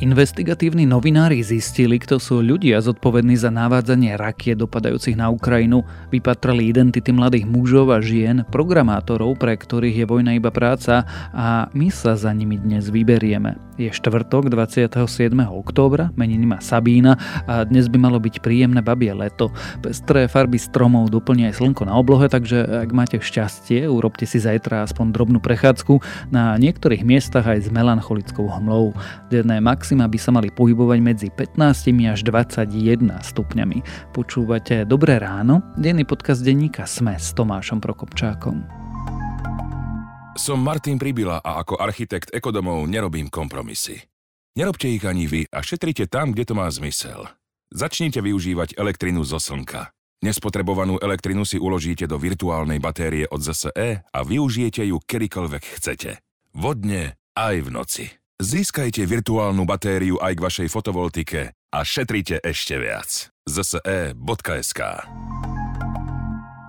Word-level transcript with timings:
Investigatívni 0.00 0.88
novinári 0.88 1.44
zistili, 1.44 2.00
kto 2.00 2.16
sú 2.16 2.40
ľudia 2.40 2.80
zodpovední 2.80 3.36
za 3.36 3.52
navádzanie 3.52 4.16
rakiet 4.16 4.56
dopadajúcich 4.56 5.12
na 5.12 5.28
Ukrajinu, 5.28 5.84
vypatrali 6.08 6.72
identity 6.72 7.12
mladých 7.12 7.44
mužov 7.44 7.92
a 7.92 8.00
žien, 8.00 8.48
programátorov, 8.48 9.36
pre 9.36 9.60
ktorých 9.60 10.00
je 10.00 10.06
vojna 10.08 10.40
iba 10.40 10.48
práca 10.48 11.04
a 11.36 11.68
my 11.76 11.92
sa 11.92 12.16
za 12.16 12.32
nimi 12.32 12.56
dnes 12.56 12.88
vyberieme. 12.88 13.60
Je 13.76 13.92
štvrtok 13.92 14.48
27. 14.48 14.96
októbra, 15.36 16.12
meniny 16.16 16.48
má 16.48 16.64
Sabína 16.64 17.20
a 17.44 17.64
dnes 17.68 17.88
by 17.88 17.96
malo 18.00 18.16
byť 18.20 18.40
príjemné 18.40 18.80
babie 18.80 19.12
leto. 19.12 19.52
Pestré 19.84 20.28
farby 20.32 20.56
stromov 20.56 21.12
doplnia 21.12 21.52
aj 21.52 21.60
slnko 21.60 21.88
na 21.88 21.96
oblohe, 21.96 22.28
takže 22.28 22.88
ak 22.88 22.90
máte 22.92 23.16
šťastie, 23.20 23.84
urobte 23.84 24.24
si 24.24 24.40
zajtra 24.40 24.84
aspoň 24.84 25.12
drobnú 25.12 25.38
prechádzku 25.44 26.00
na 26.32 26.56
niektorých 26.60 27.04
miestach 27.04 27.48
aj 27.48 27.64
s 27.64 27.72
melancholickou 27.72 28.48
hmlou. 28.48 28.92
Denné 29.32 29.64
max 29.64 29.89
maxima 29.90 30.06
by 30.06 30.18
sa 30.22 30.30
mali 30.30 30.54
pohybovať 30.54 30.98
medzi 31.02 31.28
15 31.34 31.58
až 32.14 32.22
21 32.22 33.10
stupňami. 33.10 33.78
Počúvate 34.14 34.86
Dobré 34.86 35.18
ráno, 35.18 35.66
denný 35.74 36.06
podcast 36.06 36.46
denníka 36.46 36.86
Sme 36.86 37.18
s 37.18 37.34
Tomášom 37.34 37.82
Prokopčákom. 37.82 38.62
Som 40.38 40.62
Martin 40.62 40.94
Pribila 40.94 41.42
a 41.42 41.58
ako 41.58 41.82
architekt 41.82 42.30
ekodomov 42.30 42.86
nerobím 42.86 43.26
kompromisy. 43.26 43.98
Nerobte 44.54 44.86
ich 44.86 45.02
ani 45.02 45.26
vy 45.26 45.50
a 45.50 45.58
šetrite 45.58 46.06
tam, 46.06 46.30
kde 46.30 46.46
to 46.46 46.54
má 46.54 46.70
zmysel. 46.70 47.26
Začnite 47.74 48.22
využívať 48.22 48.78
elektrinu 48.78 49.26
zo 49.26 49.42
slnka. 49.42 49.90
Nespotrebovanú 50.22 51.02
elektrinu 51.02 51.42
si 51.42 51.58
uložíte 51.58 52.06
do 52.06 52.14
virtuálnej 52.14 52.78
batérie 52.78 53.26
od 53.26 53.42
ZSE 53.42 54.06
a 54.06 54.18
využijete 54.22 54.86
ju 54.86 55.02
kedykoľvek 55.02 55.82
chcete. 55.82 56.22
Vodne 56.54 57.18
aj 57.34 57.54
v 57.58 57.68
noci. 57.74 58.19
Získajte 58.40 59.04
virtuálnu 59.04 59.68
batériu 59.68 60.16
aj 60.16 60.32
k 60.32 60.40
vašej 60.40 60.68
fotovoltike 60.72 61.52
a 61.52 61.84
šetrite 61.84 62.40
ešte 62.40 62.80
viac. 62.80 63.28
zse.sk 63.44 64.80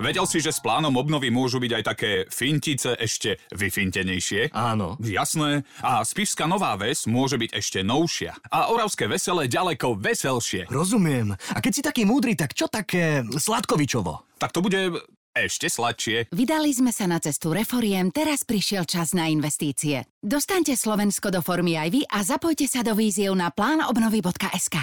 Vedel 0.03 0.25
si, 0.27 0.43
že 0.43 0.51
s 0.51 0.59
plánom 0.59 0.91
obnovy 0.99 1.31
môžu 1.31 1.63
byť 1.63 1.71
aj 1.71 1.83
také 1.87 2.11
fintice 2.27 2.91
ešte 2.99 3.39
vyfintenejšie? 3.55 4.51
Áno. 4.51 4.99
Jasné. 4.99 5.63
A 5.79 6.03
Spišská 6.03 6.43
Nová 6.43 6.75
Ves 6.75 7.07
môže 7.07 7.39
byť 7.39 7.55
ešte 7.55 7.79
novšia. 7.87 8.35
A 8.51 8.67
Oravské 8.75 9.07
veselé 9.07 9.47
ďaleko 9.47 9.95
veselšie. 9.95 10.67
Rozumiem. 10.67 11.31
A 11.55 11.57
keď 11.63 11.71
si 11.71 11.79
taký 11.79 12.03
múdry, 12.03 12.35
tak 12.35 12.51
čo 12.51 12.67
také 12.67 13.23
Sladkovičovo? 13.23 14.27
Tak 14.43 14.51
to 14.51 14.59
bude 14.59 14.91
ešte 15.35 15.71
sladšie. 15.71 16.31
Vydali 16.31 16.71
sme 16.71 16.91
sa 16.91 17.07
na 17.07 17.17
cestu 17.17 17.55
reforiem, 17.55 18.11
teraz 18.11 18.43
prišiel 18.43 18.83
čas 18.87 19.15
na 19.15 19.31
investície. 19.31 20.05
Dostaňte 20.19 20.75
Slovensko 20.75 21.31
do 21.31 21.39
formy 21.39 21.79
aj 21.79 21.89
vy 21.91 22.01
a 22.07 22.21
zapojte 22.21 22.67
sa 22.67 22.83
do 22.83 22.93
víziev 22.93 23.33
na 23.35 23.49
plánobnovy.sk. 23.51 24.77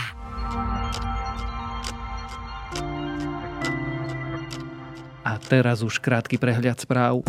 A 5.28 5.32
teraz 5.44 5.84
už 5.84 6.00
krátky 6.00 6.40
prehľad 6.40 6.80
správ. 6.80 7.20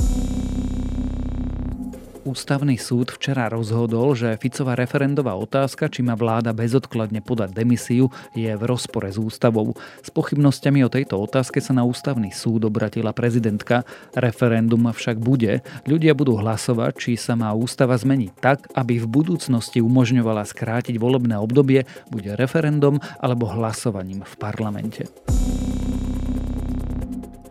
Ústavný 2.30 2.77
súd 2.77 3.09
včera 3.09 3.49
rozhodol, 3.49 4.13
že 4.13 4.38
Ficová 4.38 4.77
referendová 4.77 5.33
otázka, 5.33 5.89
či 5.89 6.05
má 6.05 6.13
vláda 6.13 6.53
bezodkladne 6.53 7.25
podať 7.25 7.58
demisiu, 7.58 8.13
je 8.38 8.53
v 8.53 8.63
rozpore 8.69 9.09
s 9.09 9.17
ústavou. 9.17 9.73
S 10.05 10.13
pochybnosťami 10.13 10.86
o 10.86 10.94
tejto 10.94 11.17
otázke 11.17 11.58
sa 11.58 11.73
na 11.73 11.81
ústavný 11.89 12.30
súd 12.30 12.69
obratila 12.69 13.17
prezidentka. 13.17 13.81
Referendum 14.13 14.94
však 14.94 15.17
bude. 15.17 15.66
Ľudia 15.89 16.13
budú 16.13 16.38
hlasovať, 16.38 17.02
či 17.02 17.11
sa 17.17 17.33
má 17.33 17.49
ústava 17.58 17.97
zmeniť 17.97 18.31
tak, 18.38 18.69
aby 18.77 19.02
v 19.02 19.09
budúcnosti 19.09 19.81
umožňovala 19.81 20.45
skrátiť 20.45 21.02
volebné 21.02 21.33
obdobie, 21.33 21.89
bude 22.14 22.30
referendum 22.38 23.02
alebo 23.17 23.49
hlasovaním 23.49 24.21
v 24.21 24.33
parlamente. 24.37 25.09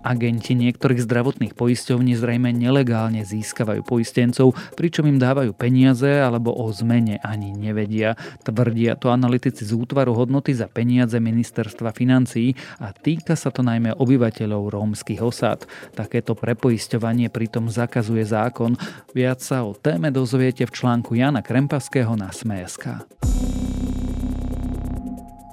Agenti 0.02 0.54
niektorých 0.54 1.02
zdravotných 1.02 1.54
poisťovní 1.58 2.14
zrejme 2.14 2.54
nelegálne 2.54 3.26
získavajú 3.26 3.82
poistencov, 3.82 4.54
pričom 4.78 5.06
im 5.10 5.18
dávajú 5.18 5.54
peniaze 5.54 6.08
alebo 6.08 6.54
o 6.54 6.70
zmene 6.70 7.18
ani 7.22 7.54
nevedia. 7.54 8.14
Tvrdia 8.46 8.94
to 8.94 9.10
analytici 9.10 9.66
z 9.66 9.74
útvaru 9.74 10.14
hodnoty 10.14 10.54
za 10.54 10.70
peniaze 10.70 11.18
ministerstva 11.18 11.90
financií 11.94 12.54
a 12.78 12.94
týka 12.94 13.34
sa 13.34 13.50
to 13.50 13.66
najmä 13.66 13.94
obyvateľov 13.98 14.70
rómskych 14.74 15.22
osád. 15.22 15.66
Takéto 15.94 16.38
prepoisťovanie 16.38 17.30
pritom 17.30 17.66
zakazuje 17.68 18.22
zákon. 18.22 18.78
Viac 19.12 19.42
sa 19.42 19.66
o 19.66 19.74
téme 19.74 20.14
dozviete 20.14 20.64
v 20.66 20.74
článku 20.74 21.18
Jana 21.18 21.42
Krempaského 21.42 22.14
na 22.14 22.30
Sme.sk. 22.30 23.37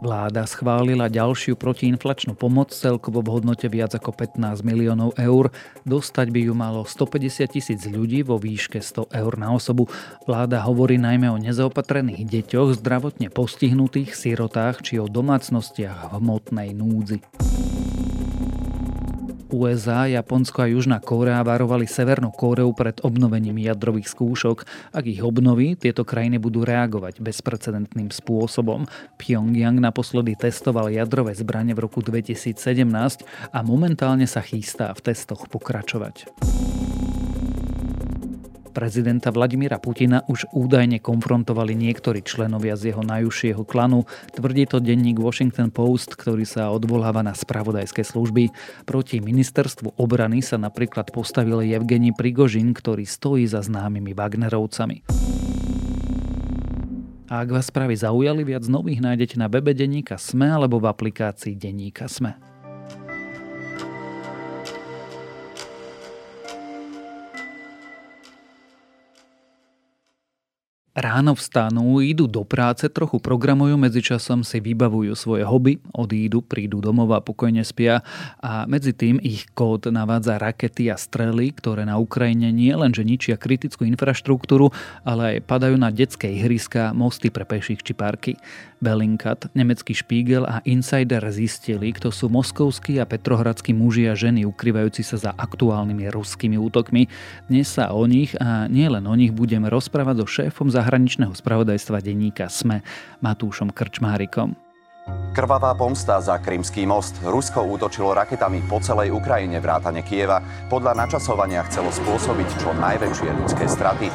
Vláda 0.06 0.46
schválila 0.46 1.10
ďalšiu 1.10 1.58
protiinflačnú 1.58 2.38
pomoc 2.38 2.70
celkovo 2.70 3.26
v 3.26 3.42
hodnote 3.42 3.66
viac 3.66 3.98
ako 3.98 4.14
15 4.14 4.62
miliónov 4.62 5.18
eur. 5.18 5.50
Dostať 5.82 6.30
by 6.30 6.40
ju 6.46 6.54
malo 6.54 6.86
150 6.86 7.50
tisíc 7.50 7.82
ľudí 7.90 8.22
vo 8.22 8.38
výške 8.38 8.86
100 8.86 9.10
eur 9.10 9.34
na 9.42 9.50
osobu. 9.50 9.90
Vláda 10.30 10.62
hovorí 10.62 11.02
najmä 11.02 11.34
o 11.34 11.42
nezaopatrených 11.42 12.22
deťoch, 12.22 12.78
zdravotne 12.78 13.34
postihnutých, 13.34 14.14
sirotách 14.14 14.86
či 14.86 15.02
o 15.02 15.10
domácnostiach 15.10 16.14
v 16.14 16.22
hmotnej 16.22 16.70
núdzi. 16.78 17.26
USA, 19.56 20.04
Japonsko 20.12 20.68
a 20.68 20.68
Južná 20.68 21.00
Kórea 21.00 21.40
varovali 21.40 21.88
Severnú 21.88 22.36
Kóreu 22.36 22.76
pred 22.76 23.00
obnovením 23.08 23.56
jadrových 23.64 24.12
skúšok. 24.12 24.68
Ak 24.92 25.08
ich 25.08 25.24
obnoví, 25.24 25.80
tieto 25.80 26.04
krajiny 26.04 26.36
budú 26.36 26.68
reagovať 26.68 27.24
bezprecedentným 27.24 28.12
spôsobom. 28.12 28.84
Pyongyang 29.16 29.80
naposledy 29.80 30.36
testoval 30.36 30.92
jadrové 30.92 31.32
zbranie 31.40 31.72
v 31.72 31.88
roku 31.88 32.04
2017 32.04 32.84
a 33.56 33.60
momentálne 33.64 34.28
sa 34.28 34.44
chystá 34.44 34.92
v 34.92 35.00
testoch 35.08 35.48
pokračovať 35.48 36.28
prezidenta 38.76 39.32
Vladimíra 39.32 39.80
Putina 39.80 40.28
už 40.28 40.52
údajne 40.52 41.00
konfrontovali 41.00 41.72
niektorí 41.80 42.20
členovia 42.20 42.76
z 42.76 42.92
jeho 42.92 43.08
najúžšieho 43.08 43.64
klanu, 43.64 44.04
tvrdí 44.36 44.68
to 44.68 44.84
denník 44.84 45.16
Washington 45.16 45.72
Post, 45.72 46.20
ktorý 46.20 46.44
sa 46.44 46.68
odvoláva 46.76 47.24
na 47.24 47.32
spravodajské 47.32 48.04
služby. 48.04 48.52
Proti 48.84 49.24
ministerstvu 49.24 49.96
obrany 49.96 50.44
sa 50.44 50.60
napríklad 50.60 51.16
postavil 51.16 51.64
Evgeni 51.64 52.12
Prigožin, 52.12 52.76
ktorý 52.76 53.08
stojí 53.08 53.48
za 53.48 53.64
známymi 53.64 54.12
Wagnerovcami. 54.12 55.08
A 57.26 57.42
ak 57.42 57.50
vás 57.50 57.72
správy 57.72 57.98
zaujali, 57.98 58.46
viac 58.46 58.68
nových 58.70 59.02
nájdete 59.02 59.42
na 59.42 59.50
webe 59.50 59.74
Denníka 59.74 60.20
Sme 60.20 60.52
alebo 60.52 60.78
v 60.78 60.92
aplikácii 60.92 61.58
Denníka 61.58 62.06
Sme. 62.06 62.55
Ráno 70.96 71.36
vstanú, 71.36 72.00
idú 72.00 72.24
do 72.24 72.48
práce, 72.48 72.88
trochu 72.88 73.20
programujú, 73.20 73.76
medzičasom 73.76 74.48
si 74.48 74.64
vybavujú 74.64 75.12
svoje 75.12 75.44
hobby, 75.44 75.76
odídu, 75.92 76.40
prídu 76.40 76.80
domov 76.80 77.12
a 77.12 77.20
pokojne 77.20 77.68
spia 77.68 78.00
a 78.40 78.64
medzi 78.64 78.96
tým 78.96 79.20
ich 79.20 79.44
kód 79.52 79.92
navádza 79.92 80.40
rakety 80.40 80.88
a 80.88 80.96
strely, 80.96 81.52
ktoré 81.52 81.84
na 81.84 82.00
Ukrajine 82.00 82.48
nie 82.56 82.72
len 82.72 82.96
že 82.96 83.04
ničia 83.04 83.36
kritickú 83.36 83.84
infraštruktúru, 83.84 84.72
ale 85.04 85.36
aj 85.36 85.38
padajú 85.44 85.76
na 85.76 85.92
detské 85.92 86.32
ihriska, 86.32 86.96
mosty 86.96 87.28
pre 87.28 87.44
peších 87.44 87.84
či 87.84 87.92
parky. 87.92 88.40
Bellingcat, 88.80 89.52
nemecký 89.52 89.98
špígel 89.98 90.48
a 90.48 90.62
Insider 90.64 91.24
zistili, 91.32 91.90
kto 91.96 92.12
sú 92.14 92.32
moskovskí 92.32 93.02
a 93.02 93.10
petrohradskí 93.10 93.72
muži 93.74 94.08
a 94.08 94.14
ženy 94.14 94.46
ukrývajúci 94.46 95.02
sa 95.02 95.18
za 95.18 95.32
aktuálnymi 95.34 96.12
ruskými 96.12 96.60
útokmi. 96.60 97.10
Dnes 97.52 97.68
sa 97.72 97.92
o 97.92 98.04
nich 98.06 98.36
a 98.38 98.70
nielen 98.72 99.10
o 99.10 99.16
nich 99.18 99.34
budeme 99.34 99.68
rozprávať 99.72 100.24
so 100.24 100.28
šéfom 100.28 100.70
zahraničného 100.86 101.34
spravodajstva 101.34 101.98
denníka 101.98 102.46
SME 102.46 102.86
Matúšom 103.26 103.74
Krčmárikom. 103.74 104.54
Krvavá 105.34 105.74
pomsta 105.74 106.22
za 106.22 106.38
Krymský 106.38 106.86
most. 106.86 107.18
Rusko 107.26 107.62
útočilo 107.66 108.14
raketami 108.14 108.62
po 108.70 108.78
celej 108.82 109.14
Ukrajine 109.14 109.58
vrátane 109.58 110.06
Kieva. 110.06 110.42
Podľa 110.70 110.94
načasovania 110.94 111.66
chcelo 111.66 111.90
spôsobiť 111.90 112.50
čo 112.62 112.70
najväčšie 112.78 113.30
ľudské 113.34 113.66
straty. 113.66 114.10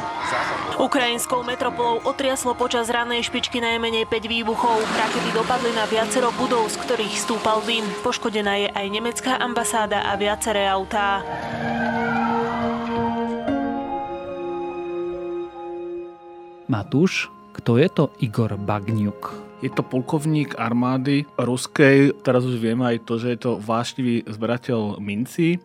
Ukrajinskou 0.78 1.46
metropolou 1.46 2.02
otriaslo 2.06 2.56
počas 2.58 2.90
ranej 2.90 3.26
špičky 3.26 3.62
najmenej 3.62 4.06
5 4.06 4.34
výbuchov. 4.34 4.80
Rakety 4.80 5.30
dopadli 5.34 5.70
na 5.74 5.84
viacero 5.86 6.34
budov, 6.34 6.70
z 6.70 6.78
ktorých 6.82 7.14
stúpal 7.18 7.62
dym. 7.66 7.86
Poškodená 8.02 8.66
je 8.66 8.68
aj 8.70 8.86
nemecká 8.90 9.38
ambasáda 9.38 10.06
a 10.06 10.16
viaceré 10.18 10.66
autá. 10.66 11.22
Matúš, 16.70 17.26
kto 17.50 17.82
je 17.82 17.90
to 17.90 18.14
Igor 18.22 18.54
Bagniuk? 18.54 19.34
Je 19.58 19.66
to 19.74 19.82
polkovník 19.82 20.54
armády 20.54 21.26
ruskej, 21.34 22.14
teraz 22.22 22.46
už 22.46 22.62
vieme 22.62 22.86
aj 22.86 23.10
to, 23.10 23.18
že 23.18 23.34
je 23.34 23.38
to 23.42 23.52
vášnivý 23.58 24.22
zberateľ 24.30 25.02
minci, 25.02 25.58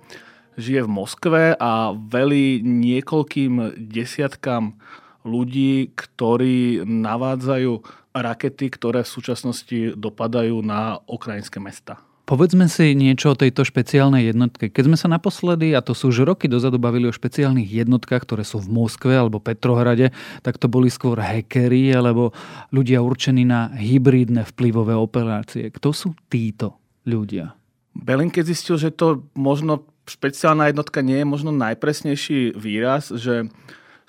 žije 0.57 0.81
v 0.81 0.89
Moskve 0.89 1.43
a 1.61 1.93
velí 1.93 2.57
niekoľkým 2.65 3.77
desiatkám 3.77 4.81
ľudí, 5.21 5.93
ktorí 5.93 6.81
navádzajú 6.81 7.73
rakety, 8.17 8.65
ktoré 8.73 9.05
v 9.05 9.13
súčasnosti 9.13 9.93
dopadajú 9.93 10.57
na 10.65 10.97
ukrajinské 11.05 11.61
mesta. 11.61 12.01
Povedzme 12.25 12.65
si 12.65 12.97
niečo 12.97 13.37
o 13.37 13.39
tejto 13.39 13.61
špeciálnej 13.61 14.33
jednotke. 14.33 14.73
Keď 14.73 14.83
sme 14.89 14.97
sa 14.97 15.05
naposledy, 15.05 15.77
a 15.77 15.85
to 15.85 15.93
sú 15.93 16.09
už 16.09 16.25
roky 16.25 16.49
dozadu, 16.49 16.81
bavili 16.81 17.05
o 17.05 17.13
špeciálnych 17.13 17.69
jednotkách, 17.69 18.25
ktoré 18.25 18.41
sú 18.41 18.57
v 18.65 18.73
Moskve 18.73 19.13
alebo 19.13 19.37
Petrohrade, 19.37 20.09
tak 20.41 20.57
to 20.57 20.65
boli 20.65 20.89
skôr 20.89 21.21
hackery 21.21 21.93
alebo 21.93 22.33
ľudia 22.73 23.05
určení 23.05 23.45
na 23.45 23.69
hybridné 23.77 24.41
vplyvové 24.49 24.97
operácie. 24.97 25.69
Kto 25.69 25.93
sú 25.93 26.17
títo 26.25 26.81
ľudia? 27.05 27.53
Belinke 27.93 28.41
zistil, 28.41 28.81
že 28.81 28.89
to 28.89 29.29
možno 29.37 29.85
špeciálna 30.09 30.73
jednotka 30.73 31.05
nie 31.05 31.21
je 31.21 31.29
možno 31.29 31.53
najpresnejší 31.53 32.57
výraz, 32.57 33.13
že 33.13 33.53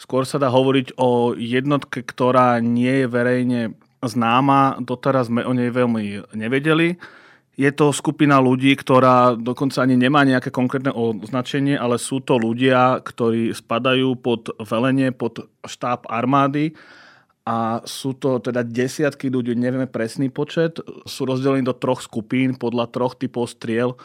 skôr 0.00 0.24
sa 0.24 0.40
dá 0.40 0.48
hovoriť 0.48 0.96
o 0.96 1.36
jednotke, 1.36 2.00
ktorá 2.00 2.64
nie 2.64 3.04
je 3.04 3.06
verejne 3.12 3.60
známa. 4.00 4.80
Doteraz 4.80 5.28
sme 5.28 5.44
o 5.44 5.52
nej 5.52 5.68
veľmi 5.68 6.32
nevedeli 6.32 6.96
je 7.56 7.70
to 7.72 7.88
skupina 7.88 8.36
ľudí, 8.36 8.76
ktorá 8.76 9.32
dokonca 9.32 9.80
ani 9.80 9.96
nemá 9.96 10.28
nejaké 10.28 10.52
konkrétne 10.52 10.92
označenie, 10.92 11.72
ale 11.72 11.96
sú 11.96 12.20
to 12.20 12.36
ľudia, 12.36 13.00
ktorí 13.00 13.56
spadajú 13.56 14.12
pod 14.20 14.52
velenie, 14.60 15.08
pod 15.08 15.48
štáb 15.64 16.04
armády. 16.04 16.76
A 17.48 17.80
sú 17.88 18.12
to 18.12 18.42
teda 18.42 18.60
desiatky 18.60 19.32
ľudí, 19.32 19.56
nevieme 19.56 19.88
presný 19.88 20.28
počet, 20.28 20.82
sú 21.06 21.24
rozdelení 21.24 21.64
do 21.64 21.72
troch 21.72 22.02
skupín 22.02 22.58
podľa 22.58 22.90
troch 22.92 23.16
typov 23.16 23.48
striel, 23.48 23.96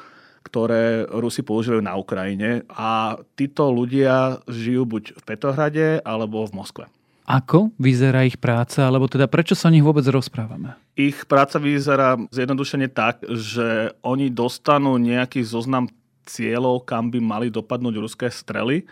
ktoré 0.45 1.09
Rusi 1.09 1.43
používajú 1.43 1.81
na 1.83 1.97
Ukrajine. 1.97 2.63
A 2.71 3.19
títo 3.35 3.73
ľudia 3.73 4.39
žijú 4.47 4.87
buď 4.87 5.03
v 5.17 5.23
Petrohrade 5.25 5.87
alebo 6.05 6.45
v 6.47 6.55
Moskve. 6.55 7.00
Ako 7.31 7.71
vyzerá 7.79 8.27
ich 8.27 8.35
práca, 8.35 8.83
alebo 8.83 9.07
teda 9.07 9.31
prečo 9.31 9.55
sa 9.55 9.71
o 9.71 9.73
nich 9.73 9.87
vôbec 9.87 10.03
rozprávame? 10.11 10.75
Ich 10.99 11.23
práca 11.23 11.63
vyzerá 11.63 12.19
zjednodušene 12.27 12.91
tak, 12.91 13.23
že 13.23 13.95
oni 14.03 14.27
dostanú 14.27 14.99
nejaký 14.99 15.39
zoznam 15.47 15.87
cieľov, 16.27 16.83
kam 16.83 17.07
by 17.07 17.23
mali 17.23 17.47
dopadnúť 17.47 17.95
ruské 18.03 18.27
strely. 18.27 18.83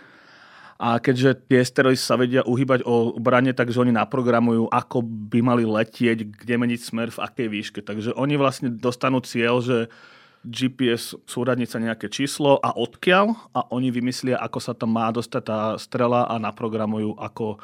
A 0.80 0.96
keďže 1.04 1.36
tie 1.52 1.60
strely 1.60 2.00
sa 2.00 2.16
vedia 2.16 2.40
uhýbať 2.48 2.88
o 2.88 3.12
brane, 3.20 3.52
takže 3.52 3.84
oni 3.84 3.92
naprogramujú, 3.92 4.72
ako 4.72 5.04
by 5.04 5.44
mali 5.44 5.68
letieť, 5.68 6.24
kde 6.24 6.56
meniť 6.56 6.80
smer, 6.80 7.12
v 7.12 7.20
akej 7.20 7.48
výške. 7.52 7.80
Takže 7.84 8.16
oni 8.16 8.40
vlastne 8.40 8.72
dostanú 8.72 9.20
cieľ, 9.20 9.60
že 9.60 9.92
GPS 10.48 11.20
súradnica 11.28 11.76
nejaké 11.84 12.08
číslo 12.08 12.64
a 12.64 12.72
odkiaľ 12.72 13.52
a 13.52 13.68
oni 13.76 13.92
vymyslia, 13.92 14.40
ako 14.40 14.60
sa 14.64 14.72
tam 14.72 14.96
má 14.96 15.12
dostať 15.12 15.44
tá 15.44 15.76
strela 15.76 16.32
a 16.32 16.40
naprogramujú, 16.40 17.20
ako 17.20 17.60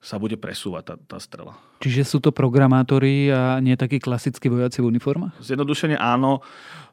sa 0.00 0.20
bude 0.22 0.38
presúvať 0.38 0.82
tá, 0.92 0.94
tá 1.16 1.18
strela. 1.18 1.58
Čiže 1.82 2.02
sú 2.08 2.18
to 2.22 2.32
programátori 2.32 3.28
a 3.28 3.60
nie 3.60 3.76
takí 3.76 4.00
klasickí 4.00 4.48
vojaci 4.48 4.80
v 4.80 4.96
uniformách? 4.96 5.36
Zjednodušene 5.44 5.98
áno. 6.00 6.40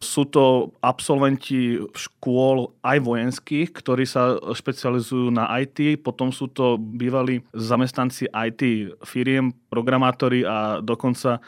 Sú 0.04 0.28
to 0.28 0.76
absolventi 0.84 1.80
škôl 1.96 2.76
aj 2.84 2.98
vojenských, 3.00 3.72
ktorí 3.72 4.04
sa 4.04 4.36
špecializujú 4.36 5.32
na 5.32 5.48
IT. 5.64 6.04
Potom 6.04 6.36
sú 6.36 6.52
to 6.52 6.76
bývalí 6.76 7.40
zamestnanci 7.56 8.28
IT 8.28 8.62
firiem, 9.08 9.56
programátori 9.72 10.44
a 10.44 10.84
dokonca 10.84 11.40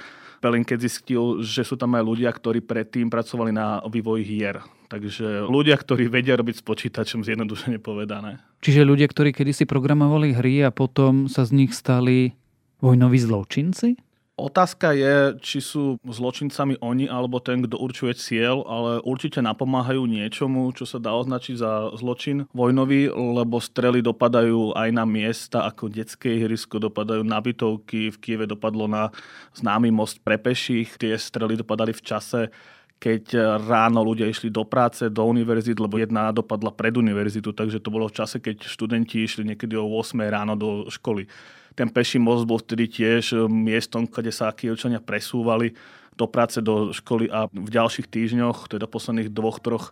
Pelin 0.46 0.62
keď 0.62 0.86
zistil, 0.86 1.42
že 1.42 1.66
sú 1.66 1.74
tam 1.74 1.98
aj 1.98 2.06
ľudia, 2.06 2.30
ktorí 2.30 2.62
predtým 2.62 3.10
pracovali 3.10 3.50
na 3.50 3.82
vývoji 3.90 4.22
hier. 4.22 4.62
Takže 4.94 5.50
ľudia, 5.50 5.74
ktorí 5.74 6.06
vedia 6.06 6.38
robiť 6.38 6.62
s 6.62 6.64
počítačom, 6.64 7.26
zjednodušene 7.26 7.82
povedané. 7.82 8.46
Čiže 8.62 8.86
ľudia, 8.86 9.10
ktorí 9.10 9.34
kedysi 9.34 9.66
programovali 9.66 10.38
hry 10.38 10.62
a 10.62 10.70
potom 10.70 11.26
sa 11.26 11.50
z 11.50 11.66
nich 11.66 11.74
stali 11.74 12.38
vojnoví 12.78 13.18
zločinci? 13.18 13.98
Otázka 14.36 14.92
je, 14.92 15.40
či 15.40 15.64
sú 15.64 15.96
zločincami 16.04 16.76
oni 16.84 17.08
alebo 17.08 17.40
ten, 17.40 17.64
kto 17.64 17.80
určuje 17.80 18.20
cieľ, 18.20 18.68
ale 18.68 19.00
určite 19.08 19.40
napomáhajú 19.40 20.04
niečomu, 20.04 20.76
čo 20.76 20.84
sa 20.84 21.00
dá 21.00 21.16
označiť 21.16 21.56
za 21.56 21.96
zločin 21.96 22.44
vojnový, 22.52 23.08
lebo 23.16 23.64
strely 23.64 24.04
dopadajú 24.04 24.76
aj 24.76 24.90
na 24.92 25.08
miesta 25.08 25.64
ako 25.64 25.88
detské 25.88 26.36
ihrisko, 26.36 26.84
dopadajú 26.84 27.24
na 27.24 27.40
bytovky, 27.40 28.12
v 28.12 28.18
Kieve 28.20 28.44
dopadlo 28.44 28.92
na 28.92 29.08
známy 29.56 29.88
most 29.96 30.20
pre 30.20 30.36
peších, 30.36 31.00
tie 31.00 31.16
strely 31.16 31.56
dopadali 31.56 31.96
v 31.96 32.04
čase, 32.04 32.52
keď 32.96 33.38
ráno 33.68 34.02
ľudia 34.02 34.26
išli 34.26 34.50
do 34.50 34.64
práce, 34.64 35.12
do 35.12 35.22
univerzity, 35.28 35.78
lebo 35.78 36.00
jedna 36.00 36.32
dopadla 36.32 36.72
pred 36.72 36.96
univerzitu, 36.96 37.52
takže 37.52 37.84
to 37.84 37.94
bolo 37.94 38.08
v 38.08 38.18
čase, 38.18 38.40
keď 38.40 38.66
študenti 38.66 39.22
išli 39.22 39.44
niekedy 39.46 39.76
o 39.76 39.86
8 39.86 40.18
ráno 40.26 40.56
do 40.56 40.88
školy. 40.90 41.28
Ten 41.76 41.92
peší 41.92 42.24
most 42.24 42.48
bol 42.48 42.58
vtedy 42.64 42.88
tiež 42.88 43.36
eh, 43.36 43.40
miestom, 43.52 44.08
kde 44.08 44.32
sa 44.32 44.56
Kievčania 44.56 45.04
presúvali 45.04 45.76
do 46.16 46.26
práce, 46.32 46.64
do 46.64 46.96
školy 46.96 47.28
a 47.28 47.52
v 47.52 47.70
ďalších 47.70 48.08
týždňoch, 48.08 48.72
teda 48.72 48.88
posledných 48.88 49.36
dvoch, 49.36 49.60
troch 49.60 49.92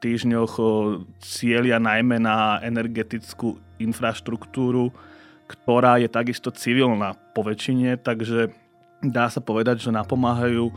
týždňoch 0.00 0.52
eh, 0.56 0.66
cieľia 1.20 1.76
najmä 1.76 2.16
na 2.16 2.64
energetickú 2.64 3.60
infraštruktúru, 3.76 4.88
ktorá 5.44 6.00
je 6.00 6.08
takisto 6.08 6.48
civilná 6.48 7.12
po 7.36 7.44
väčšine, 7.44 8.00
takže 8.00 8.50
dá 9.04 9.28
sa 9.28 9.44
povedať, 9.44 9.84
že 9.84 9.92
napomáhajú 9.92 10.72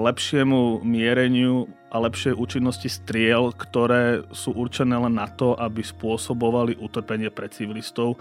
lepšiemu 0.00 0.80
miereniu 0.80 1.68
a 1.92 2.00
lepšej 2.00 2.32
účinnosti 2.32 2.88
striel, 2.88 3.52
ktoré 3.52 4.24
sú 4.32 4.56
určené 4.56 4.96
len 4.96 5.12
na 5.12 5.28
to, 5.28 5.52
aby 5.60 5.84
spôsobovali 5.84 6.80
utrpenie 6.80 7.28
pre 7.28 7.52
civilistov 7.52 8.16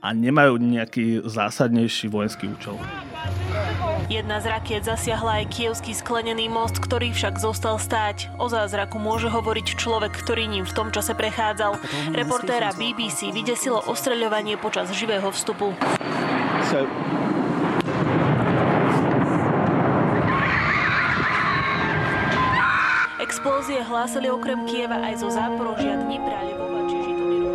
a 0.00 0.10
nemajú 0.10 0.56
nejaký 0.58 1.22
zásadnejší 1.22 2.08
vojenský 2.08 2.50
účel. 2.50 2.74
Jedna 4.08 4.42
z 4.42 4.50
rakiet 4.50 4.82
zasiahla 4.82 5.44
aj 5.44 5.54
kievský 5.54 5.92
sklenený 5.94 6.50
most, 6.50 6.82
ktorý 6.82 7.14
však 7.14 7.38
zostal 7.38 7.78
stáť. 7.78 8.32
O 8.42 8.50
zázraku 8.50 8.98
môže 8.98 9.30
hovoriť 9.30 9.78
človek, 9.78 10.10
ktorý 10.10 10.50
ním 10.50 10.64
v 10.66 10.74
tom 10.74 10.88
čase 10.90 11.14
prechádzal. 11.14 11.78
Reportéra 12.10 12.74
BBC 12.74 13.30
vydesilo 13.30 13.78
ostreľovanie 13.86 14.58
počas 14.58 14.90
živého 14.90 15.30
vstupu. 15.30 15.76
So, 16.66 16.88
Explózie 23.40 23.80
hlásili 23.80 24.28
okrem 24.28 24.68
Kieva 24.68 25.00
aj 25.00 25.24
zo 25.24 25.32
Záporožia, 25.32 25.96
Dnipra, 25.96 26.44
Lvova 26.44 26.84
či 26.84 26.96
Žitomíru. 27.00 27.48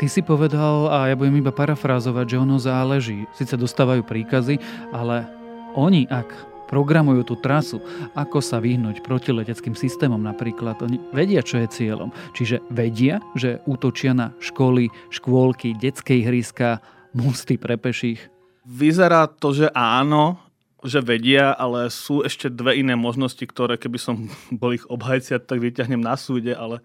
Ty 0.00 0.06
si 0.08 0.24
povedal, 0.24 0.88
a 0.88 1.12
ja 1.12 1.14
budem 1.20 1.44
iba 1.44 1.52
parafrázovať, 1.52 2.24
že 2.24 2.40
ono 2.40 2.56
záleží. 2.56 3.28
Sice 3.36 3.60
dostávajú 3.60 4.00
príkazy, 4.00 4.56
ale 4.96 5.28
oni, 5.76 6.08
ak 6.08 6.32
programujú 6.72 7.20
tú 7.28 7.36
trasu, 7.36 7.84
ako 8.16 8.40
sa 8.40 8.64
vyhnúť 8.64 9.04
protileteckým 9.04 9.76
systémom 9.76 10.24
napríklad. 10.24 10.80
Oni 10.80 10.96
vedia, 11.12 11.44
čo 11.44 11.60
je 11.60 11.68
cieľom. 11.68 12.16
Čiže 12.32 12.64
vedia, 12.72 13.20
že 13.36 13.60
útočia 13.68 14.16
na 14.16 14.32
školy, 14.40 14.88
škôlky, 15.12 15.76
detské 15.76 16.24
ihriska, 16.24 16.80
mosty 17.12 17.60
pre 17.60 17.76
peších. 17.76 18.39
Vyzerá 18.64 19.26
to, 19.26 19.56
že 19.56 19.68
áno, 19.72 20.36
že 20.80 21.04
vedia, 21.04 21.52
ale 21.52 21.92
sú 21.92 22.24
ešte 22.24 22.48
dve 22.48 22.80
iné 22.80 22.96
možnosti, 22.96 23.40
ktoré 23.44 23.76
keby 23.76 23.98
som 24.00 24.16
bol 24.60 24.76
ich 24.76 24.84
obhajcia, 24.88 25.40
tak 25.40 25.60
vyťahnem 25.60 26.00
na 26.00 26.16
súde, 26.16 26.56
ale 26.56 26.80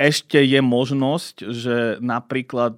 ešte 0.00 0.40
je 0.42 0.58
možnosť, 0.58 1.36
že 1.52 1.76
napríklad 2.02 2.74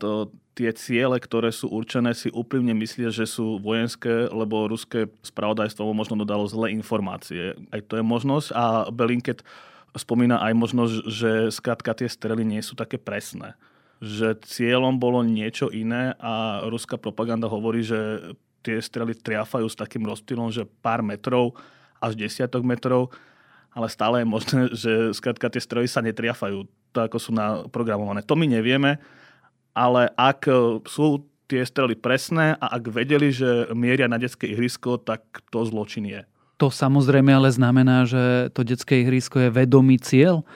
tie 0.54 0.70
ciele, 0.70 1.18
ktoré 1.18 1.50
sú 1.50 1.66
určené, 1.66 2.14
si 2.14 2.30
úprimne 2.30 2.74
myslia, 2.78 3.10
že 3.10 3.26
sú 3.26 3.58
vojenské, 3.58 4.30
lebo 4.30 4.70
ruské 4.70 5.10
spravodajstvo 5.26 5.90
možno 5.90 6.14
dodalo 6.14 6.46
zlé 6.46 6.70
informácie. 6.70 7.58
Aj 7.74 7.82
to 7.82 7.98
je 7.98 8.04
možnosť 8.06 8.48
a 8.54 8.64
Belinket 8.94 9.42
spomína 9.94 10.42
aj 10.42 10.52
možnosť, 10.54 10.94
že 11.10 11.30
skrátka 11.54 11.94
tie 11.94 12.10
strely 12.10 12.42
nie 12.46 12.62
sú 12.62 12.78
také 12.78 12.98
presné. 12.98 13.58
Že 14.02 14.40
cieľom 14.42 14.98
bolo 14.98 15.22
niečo 15.22 15.70
iné 15.70 16.16
a 16.18 16.64
ruská 16.66 16.98
propaganda 16.98 17.46
hovorí, 17.46 17.84
že 17.86 18.32
tie 18.64 18.80
strely 18.80 19.14
triafajú 19.14 19.68
s 19.68 19.76
takým 19.76 20.02
rozptýlom, 20.08 20.50
že 20.50 20.66
pár 20.80 21.04
metrov 21.04 21.54
až 22.00 22.16
desiatok 22.16 22.64
metrov, 22.64 23.12
ale 23.72 23.86
stále 23.92 24.22
je 24.22 24.26
možné, 24.26 24.60
že 24.82 24.92
skrátka 25.12 25.52
tie 25.52 25.62
stroje 25.62 25.88
sa 25.88 26.02
netriafajú 26.02 26.64
tak 26.94 27.10
ako 27.10 27.18
sú 27.18 27.30
naprogramované. 27.34 28.22
To 28.22 28.38
my 28.38 28.46
nevieme, 28.46 29.02
ale 29.74 30.14
ak 30.14 30.46
sú 30.86 31.26
tie 31.50 31.66
strely 31.66 31.98
presné 31.98 32.54
a 32.56 32.78
ak 32.78 32.88
vedeli, 32.88 33.34
že 33.34 33.68
mieria 33.74 34.06
na 34.06 34.16
detské 34.16 34.48
ihrisko, 34.48 35.02
tak 35.02 35.26
to 35.50 35.66
zločin 35.66 36.06
je. 36.06 36.22
To 36.62 36.70
samozrejme 36.70 37.34
ale 37.34 37.50
znamená, 37.50 38.06
že 38.06 38.48
to 38.54 38.62
detské 38.62 39.02
ihrisko 39.02 39.42
je 39.42 39.50
vedomý 39.50 39.98
cieľ 39.98 40.46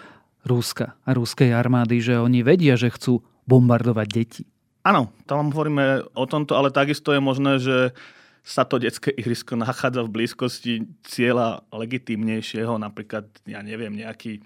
Rúska 0.49 0.97
a 1.05 1.11
ruskej 1.13 1.53
armády, 1.53 2.01
že 2.01 2.17
oni 2.17 2.41
vedia, 2.41 2.81
že 2.81 2.89
chcú 2.89 3.21
bombardovať 3.45 4.09
deti. 4.09 4.43
Áno, 4.89 5.13
tam 5.29 5.53
hovoríme 5.53 6.09
o 6.17 6.25
tomto, 6.25 6.57
ale 6.57 6.73
takisto 6.73 7.13
je 7.13 7.21
možné, 7.21 7.61
že 7.61 7.93
sa 8.41 8.65
to 8.65 8.81
detské 8.81 9.13
ihrisko 9.13 9.61
nachádza 9.61 10.01
v 10.09 10.15
blízkosti 10.17 10.73
cieľa 11.05 11.61
legitímnejšieho, 11.69 12.81
napríklad, 12.81 13.29
ja 13.45 13.61
neviem, 13.61 13.93
nejaký 13.93 14.41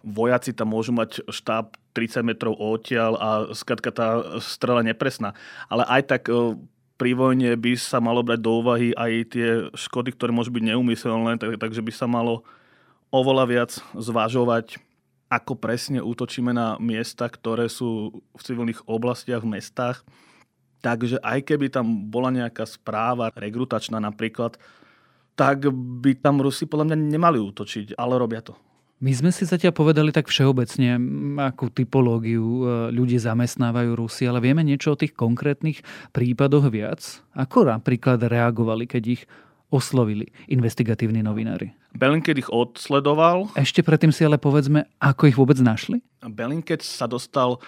vojaci 0.00 0.56
tam 0.56 0.72
môžu 0.72 0.96
mať 0.96 1.26
štáb 1.28 1.76
30 1.92 2.22
metrov 2.24 2.54
odtiaľ 2.56 3.12
a 3.18 3.28
skratka 3.52 3.90
tá 3.90 4.38
strela 4.40 4.80
nepresná. 4.80 5.36
Ale 5.66 5.84
aj 5.84 6.02
tak 6.06 6.22
e, 6.30 6.56
pri 6.96 7.12
vojne 7.12 7.52
by 7.58 7.76
sa 7.76 8.00
malo 8.00 8.24
brať 8.24 8.40
do 8.40 8.50
úvahy 8.62 8.96
aj 8.96 9.12
tie 9.28 9.48
škody, 9.76 10.14
ktoré 10.14 10.32
môžu 10.32 10.54
byť 10.54 10.64
neumyselné, 10.72 11.36
tak, 11.36 11.58
takže 11.60 11.84
by 11.84 11.92
sa 11.92 12.06
malo 12.08 12.46
oveľa 13.10 13.44
viac 13.50 13.70
zvažovať, 13.92 14.78
ako 15.30 15.54
presne 15.54 16.02
útočíme 16.02 16.50
na 16.50 16.74
miesta, 16.82 17.30
ktoré 17.30 17.70
sú 17.70 18.20
v 18.34 18.42
civilných 18.42 18.82
oblastiach, 18.90 19.46
v 19.46 19.56
mestách. 19.56 20.02
Takže 20.82 21.22
aj 21.22 21.46
keby 21.46 21.70
tam 21.70 22.10
bola 22.10 22.34
nejaká 22.34 22.66
správa 22.66 23.30
regrutačná 23.38 24.02
napríklad, 24.02 24.58
tak 25.38 25.70
by 25.72 26.18
tam 26.18 26.42
Rusi 26.42 26.66
podľa 26.66 26.92
mňa 26.92 26.96
nemali 27.14 27.38
útočiť, 27.38 27.94
ale 27.94 28.18
robia 28.18 28.42
to. 28.42 28.58
My 29.00 29.16
sme 29.16 29.32
si 29.32 29.48
zatiaľ 29.48 29.72
povedali 29.72 30.12
tak 30.12 30.28
všeobecne, 30.28 31.00
akú 31.40 31.72
typológiu 31.72 32.44
e, 32.44 32.62
ľudí 32.92 33.16
zamestnávajú 33.16 33.96
Rusi, 33.96 34.28
ale 34.28 34.44
vieme 34.44 34.60
niečo 34.60 34.92
o 34.92 35.00
tých 35.00 35.16
konkrétnych 35.16 35.80
prípadoch 36.12 36.68
viac? 36.68 37.00
Ako 37.32 37.64
napríklad 37.64 38.20
reagovali, 38.20 38.84
keď 38.84 39.04
ich 39.16 39.22
oslovili 39.70 40.28
investigatívni 40.50 41.22
novinári? 41.24 41.72
Bellingcat 41.94 42.38
ich 42.38 42.50
odsledoval. 42.50 43.50
Ešte 43.58 43.82
predtým 43.82 44.14
si 44.14 44.22
ale 44.22 44.38
povedzme, 44.38 44.86
ako 45.02 45.22
ich 45.26 45.38
vôbec 45.38 45.58
našli? 45.58 46.02
Bellingcat 46.22 46.82
sa 46.82 47.10
dostal 47.10 47.58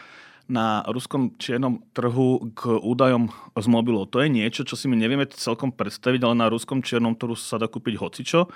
na 0.51 0.83
ruskom 0.91 1.33
čiernom 1.39 1.81
trhu 1.95 2.53
k 2.53 2.77
údajom 2.77 3.31
z 3.55 3.67
mobilov. 3.71 4.11
To 4.13 4.21
je 4.21 4.29
niečo, 4.29 4.67
čo 4.67 4.75
si 4.75 4.91
my 4.91 4.99
nevieme 4.99 5.25
celkom 5.31 5.71
predstaviť, 5.71 6.21
ale 6.27 6.35
na 6.37 6.51
ruskom 6.51 6.83
čiernom 6.83 7.15
trhu 7.15 7.39
sa 7.39 7.57
dá 7.57 7.71
kúpiť 7.71 7.95
hocičo. 7.97 8.51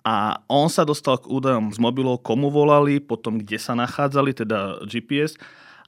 A 0.00 0.40
on 0.48 0.72
sa 0.72 0.88
dostal 0.88 1.20
k 1.20 1.28
údajom 1.28 1.76
z 1.76 1.78
mobilov, 1.78 2.24
komu 2.24 2.48
volali, 2.48 3.04
potom 3.04 3.36
kde 3.36 3.60
sa 3.60 3.76
nachádzali, 3.76 4.32
teda 4.32 4.80
GPS. 4.88 5.36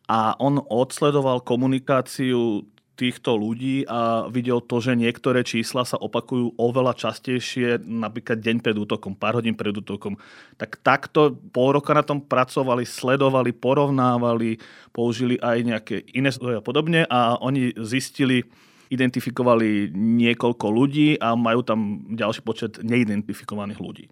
A 0.04 0.36
on 0.36 0.60
odsledoval 0.60 1.40
komunikáciu 1.40 2.68
týchto 2.92 3.34
ľudí 3.40 3.88
a 3.88 4.28
videl 4.28 4.60
to, 4.60 4.78
že 4.78 4.92
niektoré 4.92 5.40
čísla 5.42 5.88
sa 5.88 5.96
opakujú 5.96 6.60
oveľa 6.60 6.92
častejšie, 6.92 7.80
napríklad 7.82 8.44
deň 8.44 8.56
pred 8.60 8.76
útokom, 8.76 9.16
pár 9.16 9.40
hodín 9.40 9.56
pred 9.56 9.72
útokom. 9.72 10.20
Tak 10.60 10.84
takto 10.84 11.32
pol 11.50 11.72
roka 11.72 11.96
na 11.96 12.04
tom 12.04 12.20
pracovali, 12.20 12.84
sledovali, 12.84 13.56
porovnávali, 13.56 14.60
použili 14.92 15.40
aj 15.40 15.58
nejaké 15.64 15.96
iné 16.12 16.28
a 16.32 16.62
podobne 16.62 17.08
a 17.08 17.40
oni 17.40 17.72
zistili, 17.80 18.44
identifikovali 18.92 19.88
niekoľko 19.96 20.66
ľudí 20.68 21.16
a 21.16 21.32
majú 21.32 21.64
tam 21.64 22.04
ďalší 22.12 22.44
počet 22.44 22.76
neidentifikovaných 22.84 23.80
ľudí. 23.80 24.06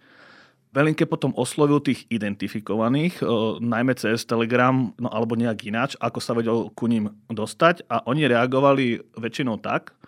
Belinke 0.70 1.02
potom 1.02 1.34
oslovil 1.34 1.82
tých 1.82 2.06
identifikovaných, 2.14 3.26
najmä 3.58 3.98
cez 3.98 4.22
Telegram, 4.22 4.94
no 5.02 5.10
alebo 5.10 5.34
nejak 5.34 5.66
ináč, 5.66 5.90
ako 5.98 6.18
sa 6.22 6.30
vedel 6.30 6.70
ku 6.78 6.86
ním 6.86 7.10
dostať 7.26 7.90
a 7.90 8.06
oni 8.06 8.30
reagovali 8.30 9.02
väčšinou 9.18 9.58
tak, 9.58 9.98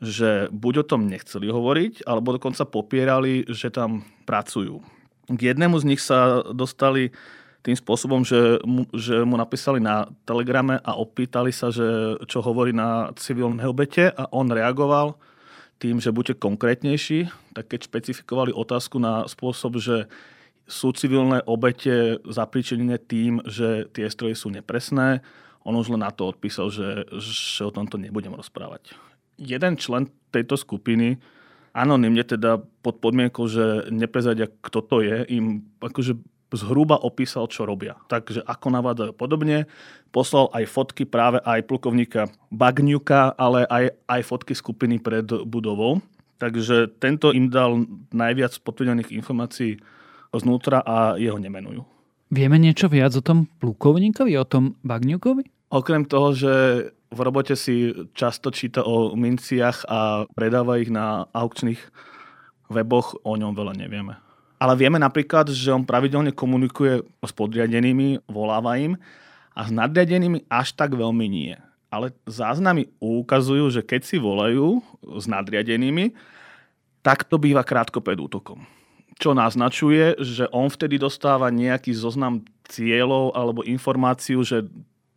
že 0.00 0.48
buď 0.48 0.74
o 0.80 0.88
tom 0.88 1.04
nechceli 1.04 1.52
hovoriť, 1.52 2.08
alebo 2.08 2.32
dokonca 2.32 2.64
popierali, 2.64 3.44
že 3.52 3.68
tam 3.68 4.08
pracujú. 4.24 4.80
K 5.28 5.40
jednému 5.52 5.76
z 5.76 5.84
nich 5.84 6.00
sa 6.00 6.48
dostali 6.48 7.12
tým 7.60 7.76
spôsobom, 7.76 8.24
že 8.24 8.56
mu, 8.64 8.88
že 8.96 9.20
mu 9.20 9.36
napísali 9.36 9.84
na 9.84 10.08
telegrame 10.24 10.80
a 10.80 10.96
opýtali 10.96 11.52
sa, 11.52 11.68
že 11.68 12.16
čo 12.24 12.40
hovorí 12.40 12.72
na 12.72 13.12
civilné 13.20 13.68
obete 13.68 14.08
a 14.08 14.24
on 14.32 14.48
reagoval 14.48 15.20
tým, 15.80 15.96
že 15.98 16.12
buďte 16.12 16.38
konkrétnejší, 16.38 17.32
tak 17.56 17.72
keď 17.72 17.88
špecifikovali 17.88 18.52
otázku 18.52 19.00
na 19.00 19.24
spôsob, 19.24 19.80
že 19.80 20.06
sú 20.70 20.92
civilné 20.94 21.42
obete 21.48 22.20
zapričenené 22.22 23.00
tým, 23.00 23.42
že 23.48 23.90
tie 23.90 24.06
stroje 24.12 24.38
sú 24.38 24.52
nepresné, 24.52 25.24
on 25.64 25.74
už 25.74 25.92
len 25.92 26.04
na 26.04 26.12
to 26.12 26.30
odpísal, 26.30 26.70
že, 26.70 27.08
že 27.18 27.66
o 27.66 27.74
tomto 27.74 27.96
nebudem 27.98 28.32
rozprávať. 28.32 28.94
Jeden 29.40 29.80
člen 29.80 30.08
tejto 30.30 30.60
skupiny 30.60 31.18
anonymne 31.72 32.22
teda 32.22 32.60
pod 32.84 33.00
podmienkou, 33.00 33.48
že 33.48 33.88
neprezadia, 33.90 34.52
kto 34.62 34.80
to 34.84 34.96
je, 35.00 35.26
im 35.32 35.64
akože 35.80 36.18
zhruba 36.52 36.98
opísal, 36.98 37.46
čo 37.46 37.66
robia. 37.66 37.98
Takže 38.10 38.42
ako 38.42 38.66
navádzajú 38.74 39.12
podobne. 39.14 39.70
Poslal 40.10 40.50
aj 40.50 40.64
fotky 40.66 41.06
práve 41.06 41.38
aj 41.46 41.62
plukovníka 41.66 42.30
Bagňuka, 42.50 43.38
ale 43.38 43.66
aj, 43.70 43.84
aj 44.10 44.20
fotky 44.26 44.54
skupiny 44.58 44.98
pred 44.98 45.26
budovou. 45.46 46.02
Takže 46.40 46.90
tento 46.98 47.30
im 47.30 47.52
dal 47.52 47.84
najviac 48.10 48.56
potvrdených 48.64 49.12
informácií 49.12 49.78
znútra 50.32 50.80
a 50.82 51.18
jeho 51.20 51.36
nemenujú. 51.36 51.84
Vieme 52.30 52.62
niečo 52.62 52.86
viac 52.86 53.10
o 53.18 53.22
tom 53.22 53.50
plukovníkovi, 53.58 54.38
o 54.38 54.46
tom 54.46 54.78
Bagňukovi? 54.86 55.70
Okrem 55.74 56.06
toho, 56.06 56.34
že 56.34 56.52
v 57.10 57.20
robote 57.20 57.58
si 57.58 57.90
často 58.14 58.54
číta 58.54 58.86
o 58.86 59.18
minciach 59.18 59.82
a 59.90 60.30
predáva 60.30 60.78
ich 60.78 60.94
na 60.94 61.26
aukčných 61.34 61.82
weboch, 62.70 63.18
o 63.26 63.34
ňom 63.34 63.50
veľa 63.54 63.74
nevieme. 63.74 64.14
Ale 64.60 64.76
vieme 64.76 65.00
napríklad, 65.00 65.48
že 65.48 65.72
on 65.72 65.88
pravidelne 65.88 66.36
komunikuje 66.36 67.00
s 67.00 67.32
podriadenými, 67.32 68.28
voláva 68.28 68.76
im 68.76 69.00
a 69.56 69.64
s 69.64 69.72
nadriadenými 69.72 70.44
až 70.52 70.76
tak 70.76 70.92
veľmi 70.92 71.24
nie. 71.24 71.56
Ale 71.88 72.12
záznamy 72.28 72.92
ukazujú, 73.00 73.72
že 73.72 73.80
keď 73.80 74.04
si 74.04 74.20
volajú 74.20 74.84
s 75.16 75.24
nadriadenými, 75.24 76.12
tak 77.00 77.24
to 77.24 77.40
býva 77.40 77.64
krátko 77.64 78.04
pred 78.04 78.20
útokom. 78.20 78.68
Čo 79.16 79.32
naznačuje, 79.32 80.20
že 80.20 80.44
on 80.52 80.68
vtedy 80.68 81.00
dostáva 81.00 81.48
nejaký 81.48 81.96
zoznam 81.96 82.44
cieľov 82.68 83.32
alebo 83.32 83.64
informáciu, 83.64 84.44
že 84.44 84.68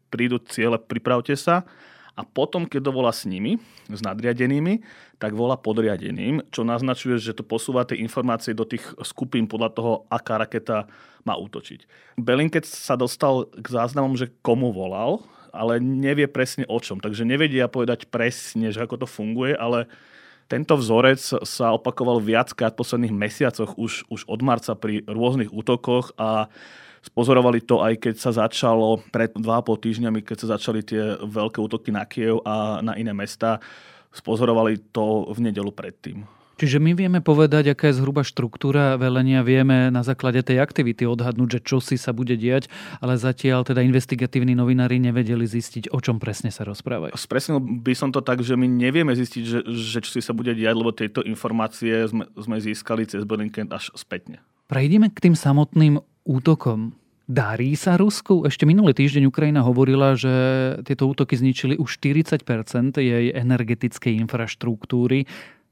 prídu 0.08 0.40
ciele, 0.40 0.80
pripravte 0.80 1.36
sa 1.36 1.68
a 2.14 2.22
potom, 2.22 2.70
keď 2.70 2.94
dovolá 2.94 3.10
s 3.10 3.26
nimi, 3.26 3.58
s 3.90 4.00
nadriadenými, 4.06 4.86
tak 5.18 5.34
volá 5.34 5.58
podriadeným, 5.58 6.46
čo 6.54 6.62
naznačuje, 6.62 7.18
že 7.18 7.34
to 7.34 7.42
posúva 7.42 7.90
tie 7.90 7.98
informácie 7.98 8.54
do 8.54 8.70
tých 8.70 8.86
skupín 9.02 9.50
podľa 9.50 9.70
toho, 9.74 9.92
aká 10.14 10.38
raketa 10.38 10.86
má 11.26 11.34
útočiť. 11.34 11.90
Belinkec 12.22 12.70
sa 12.70 12.94
dostal 12.94 13.50
k 13.50 13.66
záznamom, 13.66 14.14
že 14.14 14.30
komu 14.46 14.70
volal, 14.70 15.26
ale 15.50 15.82
nevie 15.82 16.30
presne 16.30 16.70
o 16.70 16.78
čom. 16.78 17.02
Takže 17.02 17.26
nevedia 17.26 17.66
povedať 17.66 18.06
presne, 18.10 18.70
že 18.70 18.82
ako 18.86 19.06
to 19.06 19.08
funguje, 19.10 19.58
ale 19.58 19.90
tento 20.46 20.78
vzorec 20.78 21.18
sa 21.46 21.74
opakoval 21.74 22.22
viackrát 22.22 22.78
v 22.78 22.82
posledných 22.84 23.16
mesiacoch, 23.16 23.74
už, 23.74 24.06
už 24.14 24.30
od 24.30 24.40
marca 24.46 24.78
pri 24.78 25.02
rôznych 25.10 25.50
útokoch 25.50 26.14
a 26.20 26.52
Spozorovali 27.04 27.60
to 27.60 27.84
aj 27.84 28.00
keď 28.00 28.16
sa 28.16 28.32
začalo 28.32 29.04
pred 29.12 29.36
2,5 29.36 29.44
týždňami, 29.76 30.24
keď 30.24 30.38
sa 30.40 30.48
začali 30.56 30.80
tie 30.88 31.20
veľké 31.20 31.60
útoky 31.60 31.92
na 31.92 32.08
Kiev 32.08 32.40
a 32.48 32.80
na 32.80 32.96
iné 32.96 33.12
mesta. 33.12 33.60
Spozorovali 34.16 34.80
to 34.96 35.28
v 35.28 35.52
nedelu 35.52 35.68
predtým. 35.76 36.24
Čiže 36.54 36.78
my 36.78 36.94
vieme 36.94 37.20
povedať, 37.20 37.74
aká 37.74 37.90
je 37.90 37.98
zhruba 37.98 38.22
štruktúra 38.22 38.94
velenia, 38.96 39.42
vieme 39.42 39.90
na 39.90 40.06
základe 40.06 40.40
tej 40.46 40.62
aktivity 40.62 41.04
odhadnúť, 41.04 41.60
že 41.60 41.64
čo 41.66 41.78
si 41.82 41.98
sa 41.98 42.14
bude 42.14 42.38
diať, 42.38 42.70
ale 43.02 43.18
zatiaľ 43.18 43.66
teda 43.66 43.82
investigatívni 43.82 44.54
novinári 44.54 45.02
nevedeli 45.02 45.50
zistiť, 45.50 45.90
o 45.90 45.98
čom 45.98 46.22
presne 46.22 46.54
sa 46.54 46.62
rozprávajú. 46.64 47.18
Spresnil 47.18 47.58
by 47.58 47.94
som 47.98 48.14
to 48.14 48.22
tak, 48.22 48.46
že 48.46 48.54
my 48.54 48.70
nevieme 48.70 49.18
zistiť, 49.18 49.44
že, 49.44 49.60
že 49.66 50.00
čo 50.06 50.14
si 50.14 50.22
sa 50.22 50.38
bude 50.38 50.54
diať, 50.54 50.76
lebo 50.78 50.94
tieto 50.94 51.26
informácie 51.26 52.06
sme, 52.06 52.30
sme 52.38 52.62
získali 52.62 53.10
cez 53.10 53.26
Bellingcat 53.26 53.74
až 53.74 53.90
spätne. 53.98 54.40
Prejdime 54.70 55.10
k 55.10 55.20
tým 55.20 55.36
samotným 55.36 56.00
útokom. 56.24 56.96
Darí 57.24 57.80
sa 57.80 57.96
Rusku? 57.96 58.44
Ešte 58.44 58.68
minulý 58.68 58.92
týždeň 58.92 59.32
Ukrajina 59.32 59.64
hovorila, 59.64 60.12
že 60.20 60.32
tieto 60.84 61.08
útoky 61.08 61.40
zničili 61.40 61.80
už 61.80 62.04
40% 62.04 63.00
jej 63.00 63.32
energetickej 63.32 64.20
infraštruktúry. 64.28 65.24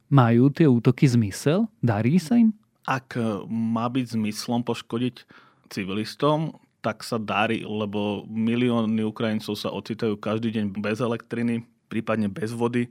Majú 0.08 0.48
tie 0.52 0.68
útoky 0.68 1.12
zmysel? 1.12 1.68
Darí 1.84 2.20
sa 2.24 2.40
im? 2.40 2.56
Ak 2.88 3.20
má 3.52 3.92
byť 3.92 4.16
zmyslom 4.16 4.64
poškodiť 4.64 5.28
civilistom, 5.68 6.56
tak 6.82 7.04
sa 7.06 7.20
darí, 7.22 7.62
lebo 7.68 8.26
milióny 8.26 9.06
Ukrajincov 9.06 9.60
sa 9.60 9.70
ocitajú 9.76 10.18
každý 10.18 10.56
deň 10.56 10.66
bez 10.80 11.04
elektriny, 11.04 11.68
prípadne 11.92 12.32
bez 12.32 12.56
vody, 12.56 12.90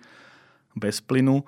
bez 0.76 1.02
plynu 1.02 1.42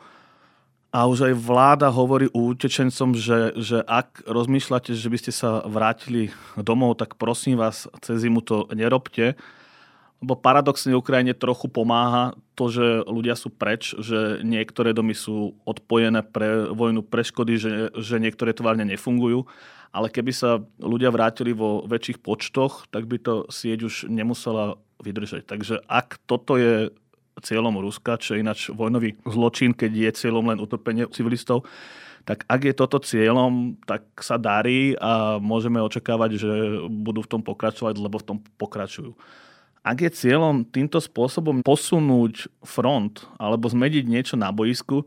a 0.92 1.08
už 1.08 1.32
aj 1.32 1.34
vláda 1.40 1.88
hovorí 1.88 2.28
utečencom, 2.36 3.16
že, 3.16 3.56
že 3.56 3.80
ak 3.80 4.28
rozmýšľate, 4.28 4.92
že 4.92 5.08
by 5.08 5.18
ste 5.18 5.32
sa 5.32 5.64
vrátili 5.64 6.28
domov, 6.60 7.00
tak 7.00 7.16
prosím 7.16 7.56
vás, 7.56 7.88
cez 8.04 8.20
zimu 8.20 8.44
to 8.44 8.68
nerobte. 8.76 9.32
Lebo 10.20 10.36
paradoxne 10.36 10.92
Ukrajine 10.92 11.32
trochu 11.32 11.66
pomáha 11.72 12.36
to, 12.54 12.68
že 12.68 13.08
ľudia 13.08 13.34
sú 13.40 13.48
preč, 13.48 13.96
že 13.98 14.44
niektoré 14.44 14.92
domy 14.92 15.16
sú 15.16 15.56
odpojené 15.64 16.22
pre 16.28 16.68
vojnu, 16.68 17.00
pre 17.02 17.24
škody, 17.24 17.56
že, 17.56 17.72
že 17.96 18.20
niektoré 18.20 18.52
tvárne 18.52 18.84
nefungujú. 18.84 19.48
Ale 19.96 20.12
keby 20.12 20.30
sa 20.30 20.60
ľudia 20.76 21.08
vrátili 21.08 21.56
vo 21.56 21.88
väčších 21.88 22.20
počtoch, 22.20 22.86
tak 22.92 23.08
by 23.08 23.16
to 23.16 23.34
sieť 23.48 23.88
už 23.88 23.94
nemusela 24.12 24.76
vydržať. 25.00 25.48
Takže 25.48 25.82
ak 25.88 26.20
toto 26.28 26.60
je 26.60 26.92
cieľom 27.40 27.80
Ruska, 27.80 28.20
čo 28.20 28.36
je 28.36 28.44
ináč 28.44 28.68
vojnový 28.68 29.16
zločin, 29.24 29.72
keď 29.72 29.92
je 29.92 30.10
cieľom 30.26 30.52
len 30.52 30.60
utrpenie 30.60 31.08
civilistov, 31.08 31.64
Tak 32.22 32.46
ak 32.46 32.60
je 32.62 32.74
toto 32.74 33.02
cieľom, 33.02 33.74
tak 33.82 34.06
sa 34.22 34.38
darí 34.38 34.94
a 34.94 35.42
môžeme 35.42 35.82
očakávať, 35.82 36.30
že 36.38 36.52
budú 36.86 37.26
v 37.26 37.30
tom 37.34 37.42
pokračovať, 37.42 37.98
lebo 37.98 38.22
v 38.22 38.26
tom 38.26 38.38
pokračujú. 38.62 39.18
Ak 39.82 39.98
je 39.98 40.14
cieľom 40.14 40.62
týmto 40.62 41.02
spôsobom 41.02 41.66
posunúť 41.66 42.46
front 42.62 43.26
alebo 43.42 43.66
zmeniť 43.66 44.04
niečo 44.06 44.38
na 44.38 44.54
boisku, 44.54 45.02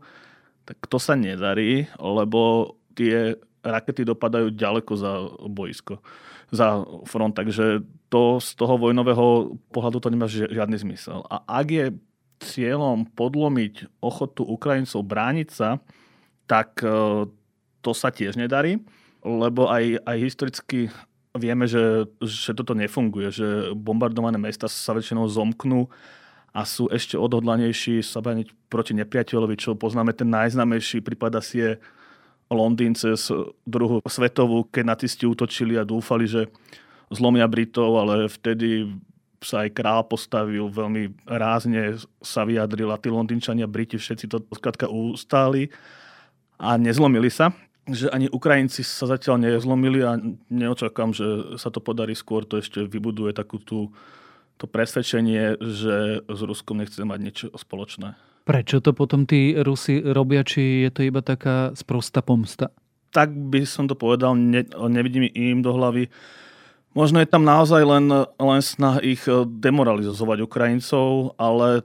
tak 0.68 0.76
to 0.92 1.00
sa 1.00 1.16
nedarí, 1.16 1.88
lebo 1.96 2.74
tie 2.92 3.40
rakety 3.64 4.04
dopadajú 4.04 4.52
ďaleko 4.52 4.92
za 5.00 5.12
boisko, 5.48 6.04
za 6.52 6.84
front. 7.08 7.32
Takže 7.32 7.80
to 8.12 8.36
z 8.36 8.48
toho 8.60 8.76
vojnového 8.76 9.56
pohľadu 9.72 10.04
to 10.04 10.12
nemá 10.12 10.28
žiadny 10.28 10.76
zmysel. 10.76 11.24
A 11.32 11.40
ak 11.48 11.66
je 11.72 11.84
cieľom 12.40 13.08
podlomiť 13.16 14.00
ochotu 14.00 14.44
Ukrajincov 14.44 15.06
brániť 15.06 15.48
sa, 15.48 15.80
tak 16.46 16.80
e, 16.84 17.26
to 17.80 17.90
sa 17.96 18.12
tiež 18.12 18.36
nedarí, 18.36 18.82
lebo 19.24 19.66
aj, 19.70 20.02
aj 20.04 20.16
historicky 20.20 20.88
vieme, 21.36 21.68
že, 21.68 22.08
že 22.22 22.56
toto 22.56 22.72
nefunguje, 22.72 23.28
že 23.28 23.48
bombardované 23.76 24.40
mesta 24.40 24.66
sa 24.66 24.96
väčšinou 24.96 25.28
zomknú 25.28 25.88
a 26.56 26.64
sú 26.64 26.88
ešte 26.88 27.20
odhodlanejší 27.20 28.00
sa 28.00 28.24
brániť 28.24 28.48
proti 28.72 28.96
nepriateľovi, 28.96 29.54
čo 29.60 29.76
poznáme 29.76 30.16
ten 30.16 30.32
najznámejší 30.32 31.04
prípad 31.04 31.36
asi 31.36 31.56
je 31.60 31.70
Londýn 32.48 32.94
cez 32.94 33.28
druhú 33.66 34.00
svetovú, 34.06 34.64
keď 34.70 34.96
nacisti 34.96 35.26
útočili 35.26 35.74
a 35.76 35.84
dúfali, 35.84 36.30
že 36.30 36.46
zlomia 37.10 37.46
Britov, 37.50 37.98
ale 37.98 38.30
vtedy 38.30 38.86
sa 39.42 39.66
aj 39.66 39.76
král 39.76 40.02
postavil, 40.06 40.68
veľmi 40.72 41.28
rázne 41.28 42.00
sa 42.24 42.44
vyjadril 42.46 42.88
a 42.92 43.00
tí 43.00 43.12
Londýnčania, 43.12 43.68
Briti, 43.68 44.00
všetci 44.00 44.26
to 44.30 44.42
skrátka 44.56 44.88
ustáli 44.88 45.68
a 46.56 46.80
nezlomili 46.80 47.28
sa 47.28 47.52
že 47.86 48.10
ani 48.10 48.26
Ukrajinci 48.26 48.82
sa 48.82 49.06
zatiaľ 49.06 49.46
nezlomili 49.46 50.02
a 50.02 50.18
neočakám, 50.50 51.14
že 51.14 51.54
sa 51.54 51.70
to 51.70 51.78
podarí 51.78 52.18
skôr. 52.18 52.42
To 52.50 52.58
ešte 52.58 52.82
vybuduje 52.82 53.30
takú 53.30 53.62
tú, 53.62 53.94
to 54.58 54.66
presvedčenie, 54.66 55.54
že 55.62 56.26
s 56.26 56.40
Ruskom 56.42 56.82
nechce 56.82 56.98
mať 57.06 57.18
niečo 57.22 57.46
spoločné. 57.54 58.18
Prečo 58.46 58.82
to 58.82 58.90
potom 58.90 59.26
tí 59.26 59.54
Rusi 59.54 60.02
robia? 60.02 60.42
Či 60.42 60.86
je 60.86 60.90
to 60.90 61.00
iba 61.06 61.22
taká 61.22 61.74
sprosta 61.78 62.22
pomsta? 62.22 62.74
Tak 63.14 63.30
by 63.30 63.62
som 63.62 63.86
to 63.86 63.94
povedal, 63.94 64.34
ne, 64.34 64.66
nevidím 64.90 65.30
im 65.30 65.62
do 65.62 65.70
hlavy. 65.70 66.10
Možno 66.96 67.20
je 67.20 67.28
tam 67.28 67.44
naozaj 67.44 67.84
len, 67.84 68.08
len 68.24 68.62
snah 68.64 69.04
ich 69.04 69.28
demoralizovať 69.60 70.48
Ukrajincov, 70.48 71.36
ale 71.36 71.84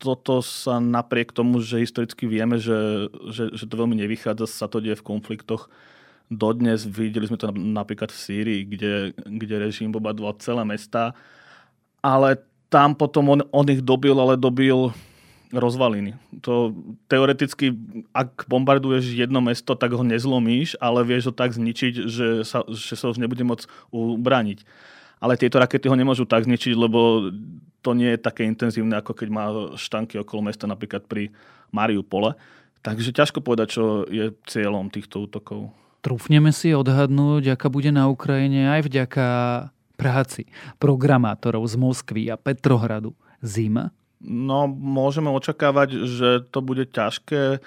toto 0.00 0.40
sa 0.40 0.80
napriek 0.80 1.36
tomu, 1.36 1.60
že 1.60 1.84
historicky 1.84 2.24
vieme, 2.24 2.56
že, 2.56 3.12
že, 3.28 3.52
že 3.52 3.68
to 3.68 3.76
veľmi 3.76 3.92
nevychádza, 4.00 4.48
sa 4.48 4.64
to 4.64 4.80
deje 4.80 4.96
v 4.96 5.08
konfliktoch. 5.12 5.68
Dodnes 6.32 6.88
videli 6.88 7.28
sme 7.28 7.36
to 7.36 7.52
napríklad 7.52 8.08
v 8.08 8.16
Sýrii, 8.16 8.60
kde, 8.64 9.12
kde 9.28 9.60
režim 9.60 9.92
bombardoval 9.92 10.40
celé 10.40 10.64
mesta, 10.64 11.12
ale 12.00 12.40
tam 12.72 12.96
potom 12.96 13.36
on, 13.36 13.40
on 13.52 13.66
ich 13.68 13.84
dobil, 13.84 14.16
ale 14.16 14.40
dobil 14.40 14.88
rozvaliny. 15.56 16.14
To 16.44 16.76
teoreticky, 17.08 17.72
ak 18.12 18.46
bombarduješ 18.46 19.16
jedno 19.16 19.40
mesto, 19.40 19.74
tak 19.74 19.96
ho 19.96 20.04
nezlomíš, 20.04 20.76
ale 20.78 21.02
vieš 21.02 21.30
ho 21.30 21.34
tak 21.34 21.56
zničiť, 21.56 21.94
že 22.06 22.26
sa, 22.44 22.62
že 22.68 22.94
sa 22.94 23.10
už 23.10 23.18
nebude 23.18 23.42
môcť 23.42 23.64
ubraniť 23.90 24.62
ale 25.20 25.40
tieto 25.40 25.56
rakety 25.56 25.88
ho 25.88 25.96
nemôžu 25.96 26.28
tak 26.28 26.44
zničiť, 26.44 26.76
lebo 26.76 27.32
to 27.80 27.90
nie 27.96 28.14
je 28.16 28.20
také 28.20 28.44
intenzívne, 28.44 28.98
ako 28.98 29.16
keď 29.16 29.28
má 29.32 29.44
štanky 29.78 30.20
okolo 30.20 30.50
mesta, 30.50 30.68
napríklad 30.68 31.08
pri 31.08 31.32
Mariupole. 31.72 32.36
Takže 32.84 33.16
ťažko 33.16 33.42
povedať, 33.42 33.78
čo 33.78 34.06
je 34.06 34.34
cieľom 34.46 34.92
týchto 34.92 35.26
útokov. 35.26 35.72
Trúfneme 36.04 36.54
si 36.54 36.70
odhadnúť, 36.70 37.58
aká 37.58 37.66
bude 37.66 37.90
na 37.90 38.06
Ukrajine 38.06 38.70
aj 38.70 38.86
vďaka 38.86 39.26
práci 39.98 40.46
programátorov 40.78 41.66
z 41.66 41.74
Moskvy 41.74 42.22
a 42.30 42.38
Petrohradu 42.38 43.16
zima? 43.42 43.90
No, 44.26 44.66
môžeme 44.66 45.30
očakávať, 45.30 46.02
že 46.02 46.28
to 46.50 46.58
bude 46.58 46.90
ťažké 46.90 47.62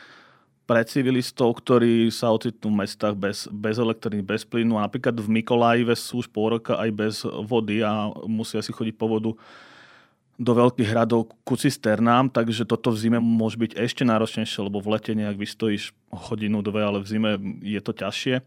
pre 0.69 0.85
civilistov, 0.85 1.57
ktorí 1.57 2.13
sa 2.13 2.29
ocitnú 2.29 2.69
v 2.69 2.85
mestách 2.85 3.15
bez, 3.17 3.49
bez 3.49 3.81
elektriny, 3.81 4.21
bez 4.21 4.45
plynu. 4.45 4.77
A 4.77 4.85
napríklad 4.85 5.17
v 5.17 5.41
Mikolajive 5.41 5.97
sú 5.97 6.21
už 6.21 6.29
pol 6.29 6.59
roka 6.59 6.77
aj 6.77 6.89
bez 6.93 7.15
vody 7.25 7.81
a 7.81 8.13
musia 8.29 8.61
si 8.61 8.69
chodiť 8.69 8.93
po 8.93 9.09
vodu 9.09 9.31
do 10.39 10.51
veľkých 10.55 10.87
hradov 10.95 11.35
ku 11.43 11.59
cisternám, 11.59 12.31
takže 12.31 12.63
toto 12.63 12.95
v 12.95 13.01
zime 13.01 13.19
môže 13.19 13.59
byť 13.59 13.75
ešte 13.75 14.07
náročnejšie, 14.07 14.63
lebo 14.63 14.79
v 14.79 14.95
lete 14.95 15.11
nejak 15.11 15.35
vystojíš 15.35 15.91
hodinu, 16.15 16.63
dve, 16.63 16.79
ale 16.79 17.03
v 17.03 17.09
zime 17.11 17.31
je 17.59 17.81
to 17.83 17.91
ťažšie. 17.91 18.39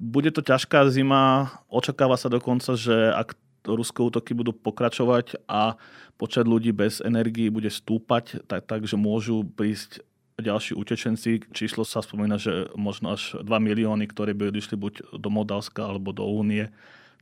Bude 0.00 0.32
to 0.32 0.40
ťažká 0.40 0.88
zima, 0.88 1.52
očakáva 1.68 2.16
sa 2.16 2.32
dokonca, 2.32 2.78
že 2.80 3.12
ak 3.12 3.36
ruské 3.74 4.00
útoky 4.00 4.32
budú 4.32 4.54
pokračovať 4.54 5.44
a 5.50 5.76
počet 6.16 6.46
ľudí 6.48 6.72
bez 6.72 7.02
energii 7.02 7.52
bude 7.52 7.68
stúpať, 7.68 8.44
tak, 8.46 8.64
takže 8.70 8.96
môžu 8.96 9.44
prísť 9.44 10.06
ďalší 10.38 10.78
utečenci. 10.78 11.50
Číslo 11.50 11.82
sa 11.82 11.98
spomína, 11.98 12.38
že 12.38 12.70
možno 12.78 13.18
až 13.18 13.34
2 13.42 13.44
milióny, 13.44 14.06
ktoré 14.06 14.32
by 14.32 14.54
odišli 14.54 14.78
buď 14.78 14.94
do 15.18 15.28
Moldavska 15.28 15.82
alebo 15.82 16.14
do 16.14 16.22
Únie, 16.22 16.70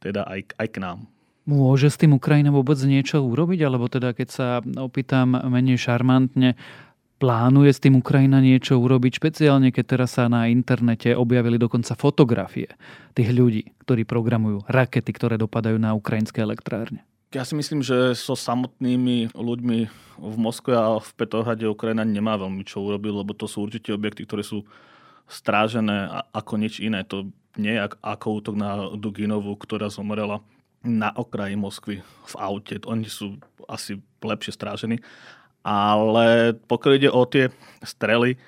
teda 0.05 0.29
aj, 0.29 0.53
aj 0.61 0.69
k 0.69 0.79
nám. 0.85 0.99
Môže 1.47 1.95
s 1.95 1.97
tým 1.97 2.19
Ukrajina 2.19 2.51
vôbec 2.51 2.75
niečo 2.83 3.23
urobiť? 3.23 3.61
Alebo 3.63 3.87
teda, 3.87 4.11
keď 4.19 4.29
sa 4.29 4.49
opýtam 4.83 5.39
menej 5.47 5.79
šarmantne, 5.79 6.59
plánuje 7.17 7.71
s 7.73 7.83
tým 7.83 8.01
Ukrajina 8.01 8.39
niečo 8.45 8.77
urobiť? 8.77 9.19
Špeciálne, 9.19 9.73
keď 9.73 9.85
teraz 9.85 10.17
sa 10.17 10.29
na 10.29 10.49
internete 10.49 11.17
objavili 11.17 11.57
dokonca 11.57 11.97
fotografie 11.97 12.69
tých 13.17 13.33
ľudí, 13.33 13.73
ktorí 13.85 14.05
programujú 14.05 14.69
rakety, 14.69 15.11
ktoré 15.13 15.41
dopadajú 15.41 15.81
na 15.81 15.97
ukrajinské 15.97 16.45
elektrárne. 16.45 17.05
Ja 17.35 17.43
si 17.43 17.59
myslím, 17.59 17.83
že 17.83 18.15
so 18.15 18.39
samotnými 18.39 19.35
ľuďmi 19.35 19.79
v 20.17 20.37
Moskve 20.39 20.73
a 20.79 21.03
v 21.03 21.11
Petrohrade 21.19 21.67
Ukrajina 21.67 22.07
nemá 22.07 22.39
veľmi 22.39 22.63
čo 22.63 22.81
urobiť, 22.87 23.13
lebo 23.13 23.35
to 23.35 23.51
sú 23.51 23.67
určite 23.67 23.93
objekty, 23.93 24.25
ktoré 24.25 24.47
sú 24.47 24.65
strážené 25.27 26.07
ako 26.31 26.55
nič 26.57 26.79
iné. 26.79 27.03
To 27.11 27.27
nie 27.59 27.75
je 27.75 27.83
ako 28.01 28.41
útok 28.41 28.55
na 28.55 28.89
Duginovu, 28.95 29.59
ktorá 29.59 29.91
zomrela 29.91 30.41
na 30.87 31.11
okraji 31.11 31.59
Moskvy 31.59 31.97
v 32.07 32.35
aute. 32.39 32.79
Oni 32.87 33.11
sú 33.11 33.43
asi 33.67 33.99
lepšie 34.23 34.55
strážení. 34.55 35.03
Ale 35.67 36.55
pokiaľ 36.71 36.93
ide 36.95 37.11
o 37.11 37.27
tie 37.27 37.51
strely, 37.83 38.39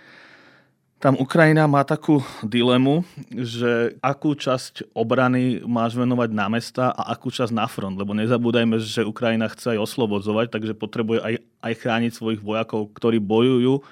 tam 0.99 1.15
Ukrajina 1.15 1.67
má 1.71 1.87
takú 1.87 2.23
dilemu, 2.43 3.07
že 3.31 3.95
akú 4.03 4.35
časť 4.35 4.95
obrany 4.99 5.63
máš 5.63 5.95
venovať 5.95 6.31
na 6.35 6.47
mesta 6.51 6.91
a 6.91 7.15
akú 7.15 7.31
časť 7.31 7.55
na 7.55 7.71
front, 7.71 7.95
lebo 7.95 8.19
nezabúdajme, 8.19 8.83
že 8.83 9.07
Ukrajina 9.07 9.47
chce 9.47 9.79
aj 9.79 9.83
oslobodzovať, 9.83 10.51
takže 10.51 10.75
potrebuje 10.75 11.23
aj, 11.23 11.35
aj 11.43 11.73
chrániť 11.79 12.13
svojich 12.15 12.43
vojakov, 12.43 12.91
ktorí 12.99 13.23
bojujú. 13.23 13.83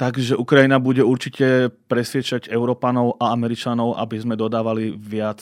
Takže 0.00 0.40
Ukrajina 0.40 0.80
bude 0.80 1.04
určite 1.04 1.68
presviečať 1.88 2.48
Európanov 2.48 3.20
a 3.20 3.36
Američanov, 3.36 4.00
aby 4.00 4.16
sme 4.16 4.32
dodávali 4.32 4.96
viac 4.96 5.40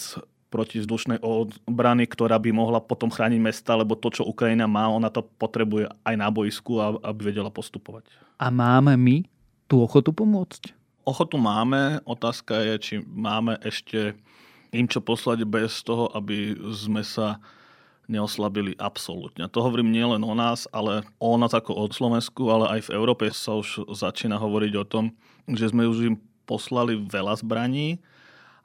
protizdušnej 0.48 1.18
obrany, 1.66 2.06
ktorá 2.06 2.38
by 2.38 2.50
mohla 2.54 2.78
potom 2.78 3.10
chrániť 3.10 3.40
mesta, 3.42 3.74
lebo 3.74 3.98
to, 3.98 4.08
čo 4.14 4.22
Ukrajina 4.22 4.70
má, 4.70 4.86
ona 4.86 5.10
to 5.10 5.26
potrebuje 5.36 5.90
aj 6.06 6.14
na 6.14 6.30
boisku, 6.30 6.78
aby 7.02 7.34
vedela 7.34 7.50
postupovať. 7.50 8.06
A 8.38 8.48
máme 8.48 8.94
my 8.94 9.26
tú 9.66 9.82
ochotu 9.82 10.14
pomôcť? 10.14 10.70
Ochotu 11.06 11.38
máme, 11.38 12.02
otázka 12.06 12.62
je, 12.62 12.74
či 12.78 12.94
máme 13.02 13.58
ešte 13.62 14.14
im 14.74 14.86
čo 14.90 14.98
poslať 14.98 15.46
bez 15.46 15.82
toho, 15.86 16.10
aby 16.14 16.54
sme 16.74 17.02
sa 17.06 17.38
neoslabili 18.06 18.78
absolútne. 18.78 19.50
To 19.50 19.62
hovorím 19.62 19.90
nielen 19.90 20.22
o 20.22 20.34
nás, 20.34 20.70
ale 20.70 21.02
o 21.18 21.34
nás 21.34 21.50
ako 21.50 21.74
o 21.74 21.84
Slovensku, 21.90 22.46
ale 22.50 22.78
aj 22.78 22.90
v 22.90 22.94
Európe 22.94 23.26
sa 23.34 23.58
už 23.58 23.90
začína 23.90 24.38
hovoriť 24.38 24.72
o 24.78 24.84
tom, 24.86 25.04
že 25.50 25.74
sme 25.74 25.90
už 25.90 26.14
im 26.14 26.16
poslali 26.46 26.94
veľa 27.02 27.42
zbraní 27.42 27.98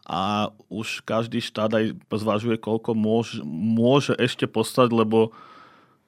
a 0.06 0.50
už 0.68 1.06
každý 1.06 1.40
štát 1.42 1.72
aj 1.72 1.86
zvažuje, 2.10 2.58
koľko 2.58 2.98
môže, 2.98 3.42
môže 3.46 4.18
ešte 4.18 4.50
poslať, 4.50 4.90
lebo 4.92 5.34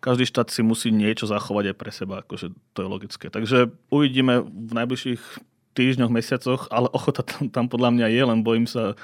každý 0.03 0.27
štát 0.27 0.51
si 0.51 0.65
musí 0.65 0.91
niečo 0.91 1.29
zachovať 1.29 1.71
aj 1.71 1.75
pre 1.79 1.91
seba, 1.93 2.15
akože 2.25 2.51
to 2.75 2.79
je 2.83 2.87
logické. 2.89 3.25
Takže 3.31 3.71
uvidíme 3.87 4.43
v 4.43 4.71
najbližších 4.75 5.21
týždňoch, 5.73 6.11
mesiacoch, 6.11 6.61
ale 6.69 6.91
ochota 6.97 7.23
tam, 7.23 7.49
tam 7.49 7.65
podľa 7.71 7.89
mňa 7.95 8.07
je, 8.11 8.21
len 8.25 8.39
bojím 8.41 8.67
sa, 8.67 8.97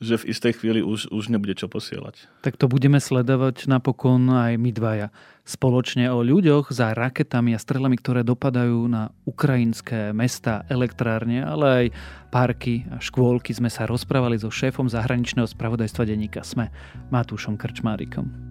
že 0.00 0.16
v 0.16 0.32
istej 0.32 0.52
chvíli 0.56 0.80
už, 0.80 1.12
už 1.12 1.28
nebude 1.28 1.52
čo 1.52 1.68
posielať. 1.68 2.24
Tak 2.40 2.56
to 2.56 2.72
budeme 2.72 2.96
sledovať 2.96 3.68
napokon 3.68 4.32
aj 4.32 4.56
my 4.56 4.72
dvaja. 4.72 5.08
Spoločne 5.44 6.08
o 6.08 6.24
ľuďoch 6.24 6.72
za 6.72 6.96
raketami 6.96 7.52
a 7.52 7.60
strelami, 7.60 8.00
ktoré 8.00 8.24
dopadajú 8.24 8.88
na 8.88 9.12
ukrajinské 9.28 10.16
mesta, 10.16 10.64
elektrárne, 10.72 11.44
ale 11.44 11.66
aj 11.68 11.86
parky 12.32 12.88
a 12.88 12.96
škôlky 12.96 13.52
sme 13.52 13.68
sa 13.68 13.84
rozprávali 13.84 14.40
so 14.40 14.48
šéfom 14.48 14.88
zahraničného 14.88 15.44
spravodajstva 15.44 16.08
denníka 16.08 16.40
SME, 16.40 16.72
Matúšom 17.12 17.60
Krčmárikom. 17.60 18.50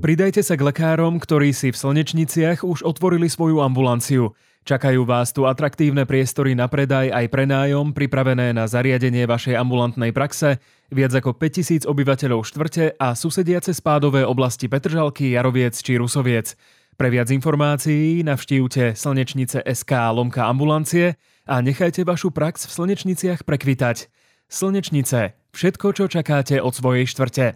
Pridajte 0.00 0.44
sa 0.44 0.56
k 0.56 0.68
lekárom, 0.68 1.16
ktorí 1.16 1.56
si 1.56 1.72
v 1.72 1.80
Slnečniciach 1.80 2.60
už 2.60 2.84
otvorili 2.84 3.24
svoju 3.24 3.64
ambulanciu. 3.64 4.36
Čakajú 4.64 5.04
vás 5.04 5.28
tu 5.36 5.44
atraktívne 5.44 6.08
priestory 6.08 6.56
na 6.56 6.64
predaj 6.72 7.12
aj 7.12 7.28
prenájom, 7.28 7.92
pripravené 7.92 8.56
na 8.56 8.64
zariadenie 8.64 9.28
vašej 9.28 9.60
ambulantnej 9.60 10.08
praxe, 10.16 10.56
viac 10.88 11.12
ako 11.12 11.36
5000 11.36 11.84
obyvateľov 11.84 12.48
štvrte 12.48 12.96
a 12.96 13.12
susediace 13.12 13.76
spádové 13.76 14.24
oblasti 14.24 14.64
Petržalky, 14.72 15.36
Jaroviec 15.36 15.76
či 15.76 16.00
Rusoviec. 16.00 16.56
Pre 16.96 17.08
viac 17.12 17.28
informácií 17.28 18.24
navštívte 18.24 18.96
slnečnice 18.96 19.68
SK 19.68 20.16
Lomka 20.16 20.48
ambulancie 20.48 21.20
a 21.44 21.60
nechajte 21.60 22.00
vašu 22.08 22.32
prax 22.32 22.64
v 22.64 22.72
slnečniciach 22.72 23.44
prekvitať. 23.44 24.08
Slnečnice. 24.48 25.36
Všetko, 25.52 25.92
čo 25.92 26.04
čakáte 26.08 26.56
od 26.64 26.72
svojej 26.72 27.04
štvrte. 27.04 27.52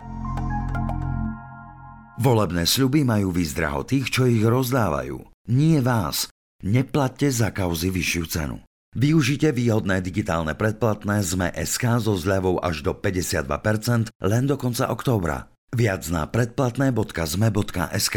Volebné 2.20 2.68
sľuby 2.68 3.00
majú 3.00 3.32
výzdraho 3.32 3.80
tých, 3.88 4.12
čo 4.12 4.28
ich 4.28 4.44
rozdávajú. 4.44 5.24
Nie 5.48 5.80
vás. 5.80 6.28
Neplatte 6.58 7.30
za 7.30 7.54
kauzy 7.54 7.94
vyššiu 7.94 8.24
cenu. 8.26 8.58
Využite 8.98 9.54
výhodné 9.54 10.02
digitálne 10.02 10.58
predplatné 10.58 11.22
ZME 11.22 11.54
SK 11.54 12.02
so 12.02 12.18
zľavou 12.18 12.58
až 12.58 12.82
do 12.82 12.98
52% 12.98 14.10
len 14.10 14.44
do 14.48 14.58
konca 14.58 14.90
októbra. 14.90 15.54
Viac 15.70 16.08
na 16.10 16.26
predplatné.zme.sk 16.26 18.16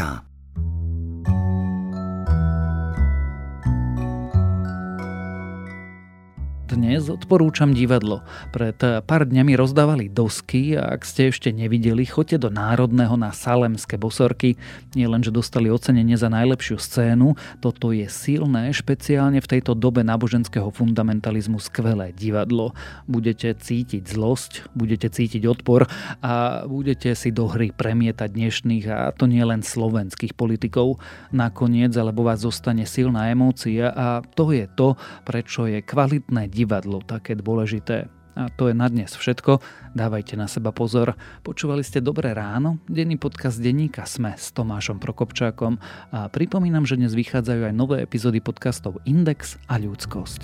Dnes 6.71 7.11
odporúčam 7.11 7.75
divadlo. 7.75 8.23
Pred 8.55 9.03
pár 9.03 9.27
dňami 9.27 9.59
rozdávali 9.59 10.07
dosky 10.07 10.79
a 10.79 10.95
ak 10.95 11.03
ste 11.03 11.27
ešte 11.27 11.51
nevideli, 11.51 12.07
choďte 12.07 12.47
do 12.47 12.49
Národného 12.49 13.19
na 13.19 13.35
Salemské 13.35 13.99
bosorky. 13.99 14.55
Nie 14.95 15.11
len, 15.11 15.19
že 15.19 15.35
dostali 15.35 15.67
ocenenie 15.67 16.15
za 16.15 16.31
najlepšiu 16.31 16.79
scénu, 16.79 17.35
toto 17.59 17.91
je 17.91 18.07
silné, 18.07 18.71
špeciálne 18.71 19.43
v 19.43 19.51
tejto 19.51 19.75
dobe 19.75 19.99
náboženského 20.07 20.71
fundamentalizmu 20.71 21.59
skvelé 21.59 22.15
divadlo. 22.15 22.71
Budete 23.03 23.51
cítiť 23.51 24.07
zlosť, 24.07 24.71
budete 24.71 25.11
cítiť 25.11 25.43
odpor 25.51 25.91
a 26.23 26.63
budete 26.71 27.11
si 27.19 27.35
do 27.35 27.51
hry 27.51 27.75
premietať 27.75 28.31
dnešných 28.31 28.85
a 28.87 29.11
to 29.11 29.27
nie 29.27 29.43
len 29.43 29.59
slovenských 29.59 30.39
politikov. 30.39 31.03
Nakoniec, 31.35 31.91
alebo 31.99 32.23
vás 32.23 32.47
zostane 32.47 32.87
silná 32.87 33.27
emócia 33.27 33.91
a 33.91 34.23
to 34.23 34.55
je 34.55 34.71
to, 34.71 34.95
prečo 35.27 35.67
je 35.67 35.83
kvalitné 35.83 36.47
divadlo 36.47 36.59
divadlo 36.61 37.01
také 37.01 37.33
dôležité. 37.33 38.05
A 38.31 38.47
to 38.47 38.71
je 38.71 38.75
na 38.77 38.87
dnes 38.87 39.11
všetko. 39.11 39.59
Dávajte 39.91 40.39
na 40.39 40.47
seba 40.47 40.71
pozor. 40.71 41.19
Počúvali 41.43 41.83
ste 41.83 41.99
Dobré 41.99 42.31
ráno, 42.31 42.79
denný 42.87 43.19
podcast 43.19 43.59
denníka 43.59 44.07
Sme 44.07 44.39
s 44.39 44.55
Tomášom 44.55 45.03
Prokopčákom 45.03 45.75
a 46.15 46.31
pripomínam, 46.31 46.87
že 46.87 46.95
dnes 46.95 47.11
vychádzajú 47.11 47.67
aj 47.67 47.73
nové 47.75 47.97
epizódy 47.99 48.39
podcastov 48.39 49.03
Index 49.03 49.59
a 49.67 49.75
Ľudskosť. 49.75 50.41